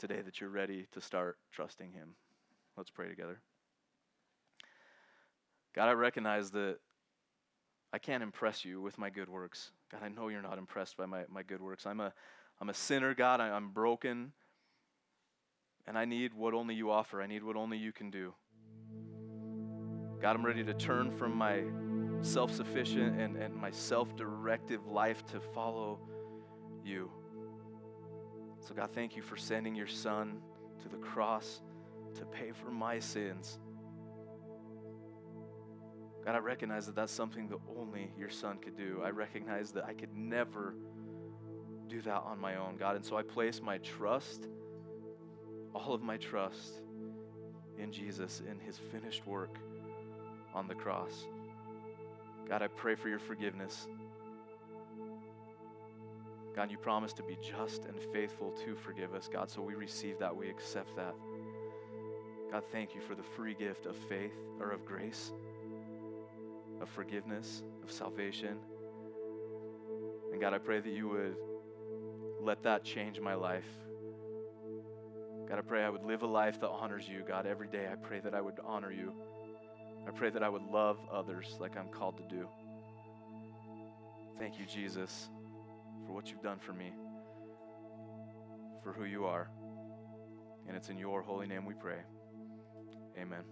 today 0.00 0.22
that 0.22 0.40
you're 0.40 0.50
ready 0.50 0.86
to 0.92 1.00
start 1.00 1.36
trusting 1.52 1.92
Him. 1.92 2.14
Let's 2.76 2.90
pray 2.90 3.08
together. 3.08 3.40
God, 5.74 5.88
I 5.88 5.92
recognize 5.92 6.50
that 6.52 6.78
I 7.92 7.98
can't 7.98 8.22
impress 8.22 8.64
you 8.64 8.80
with 8.80 8.98
my 8.98 9.10
good 9.10 9.28
works. 9.28 9.72
God, 9.92 10.00
I 10.02 10.08
know 10.08 10.28
you're 10.28 10.42
not 10.42 10.58
impressed 10.58 10.96
by 10.96 11.06
my, 11.06 11.24
my 11.28 11.42
good 11.42 11.60
works. 11.60 11.86
I'm 11.86 12.00
a, 12.00 12.12
I'm 12.60 12.70
a 12.70 12.74
sinner, 12.74 13.14
God. 13.14 13.40
I, 13.40 13.50
I'm 13.50 13.70
broken. 13.70 14.32
And 15.86 15.98
I 15.98 16.06
need 16.06 16.32
what 16.32 16.54
only 16.54 16.74
you 16.74 16.90
offer. 16.90 17.20
I 17.20 17.26
need 17.26 17.42
what 17.42 17.56
only 17.56 17.76
you 17.76 17.92
can 17.92 18.10
do. 18.10 18.32
God, 20.20 20.36
I'm 20.36 20.44
ready 20.44 20.64
to 20.64 20.74
turn 20.74 21.10
from 21.10 21.36
my 21.36 21.62
self 22.22 22.54
sufficient 22.54 23.20
and, 23.20 23.36
and 23.36 23.54
my 23.54 23.70
self 23.70 24.16
directive 24.16 24.86
life 24.86 25.26
to 25.26 25.40
follow 25.40 25.98
you. 26.84 27.10
So, 28.60 28.74
God, 28.74 28.90
thank 28.94 29.16
you 29.16 29.22
for 29.22 29.36
sending 29.36 29.74
your 29.74 29.86
son 29.86 30.40
to 30.82 30.88
the 30.88 30.98
cross 30.98 31.60
to 32.14 32.24
pay 32.26 32.52
for 32.52 32.70
my 32.70 32.98
sins. 32.98 33.58
God, 36.24 36.34
I 36.34 36.38
recognize 36.38 36.86
that 36.86 36.94
that's 36.94 37.12
something 37.12 37.48
that 37.48 37.58
only 37.78 38.12
your 38.18 38.28
son 38.28 38.58
could 38.58 38.76
do. 38.76 39.00
I 39.04 39.10
recognize 39.10 39.72
that 39.72 39.84
I 39.84 39.94
could 39.94 40.14
never 40.14 40.74
do 41.88 42.02
that 42.02 42.22
on 42.22 42.38
my 42.38 42.56
own, 42.56 42.76
God. 42.76 42.96
And 42.96 43.04
so 43.04 43.16
I 43.16 43.22
place 43.22 43.60
my 43.62 43.78
trust, 43.78 44.46
all 45.74 45.94
of 45.94 46.02
my 46.02 46.18
trust, 46.18 46.82
in 47.78 47.90
Jesus, 47.90 48.42
in 48.48 48.60
his 48.60 48.76
finished 48.76 49.26
work 49.26 49.56
on 50.54 50.68
the 50.68 50.74
cross. 50.74 51.26
God, 52.48 52.62
I 52.62 52.68
pray 52.68 52.94
for 52.94 53.08
your 53.08 53.18
forgiveness. 53.18 53.88
God, 56.60 56.70
you 56.70 56.76
promised 56.76 57.16
to 57.16 57.22
be 57.22 57.38
just 57.40 57.86
and 57.86 57.98
faithful 58.12 58.50
to 58.66 58.76
forgive 58.76 59.14
us, 59.14 59.30
God, 59.32 59.48
so 59.48 59.62
we 59.62 59.72
receive 59.72 60.18
that, 60.18 60.36
we 60.36 60.50
accept 60.50 60.94
that. 60.94 61.14
God, 62.52 62.64
thank 62.70 62.94
you 62.94 63.00
for 63.00 63.14
the 63.14 63.22
free 63.22 63.54
gift 63.54 63.86
of 63.86 63.96
faith 64.10 64.34
or 64.60 64.70
of 64.70 64.84
grace, 64.84 65.32
of 66.82 66.90
forgiveness, 66.90 67.62
of 67.82 67.90
salvation. 67.90 68.58
And 70.32 70.38
God, 70.38 70.52
I 70.52 70.58
pray 70.58 70.80
that 70.80 70.92
you 70.92 71.08
would 71.08 71.36
let 72.42 72.62
that 72.64 72.84
change 72.84 73.18
my 73.20 73.32
life. 73.32 73.64
God, 75.48 75.56
I 75.56 75.62
pray 75.62 75.82
I 75.82 75.88
would 75.88 76.04
live 76.04 76.24
a 76.24 76.26
life 76.26 76.60
that 76.60 76.68
honors 76.68 77.08
you. 77.08 77.22
God, 77.26 77.46
every 77.46 77.68
day 77.68 77.88
I 77.90 77.94
pray 77.94 78.20
that 78.20 78.34
I 78.34 78.42
would 78.42 78.60
honor 78.66 78.92
you. 78.92 79.14
I 80.06 80.10
pray 80.10 80.28
that 80.28 80.42
I 80.42 80.50
would 80.50 80.64
love 80.70 80.98
others 81.10 81.56
like 81.58 81.78
I'm 81.78 81.88
called 81.88 82.18
to 82.18 82.24
do. 82.24 82.46
Thank 84.38 84.58
you, 84.58 84.66
Jesus, 84.66 85.30
for 86.10 86.14
what 86.14 86.28
you've 86.28 86.42
done 86.42 86.58
for 86.58 86.72
me, 86.72 86.90
for 88.82 88.92
who 88.92 89.04
you 89.04 89.26
are. 89.26 89.48
And 90.66 90.76
it's 90.76 90.88
in 90.88 90.98
your 90.98 91.22
holy 91.22 91.46
name 91.46 91.64
we 91.64 91.74
pray. 91.74 91.98
Amen. 93.16 93.44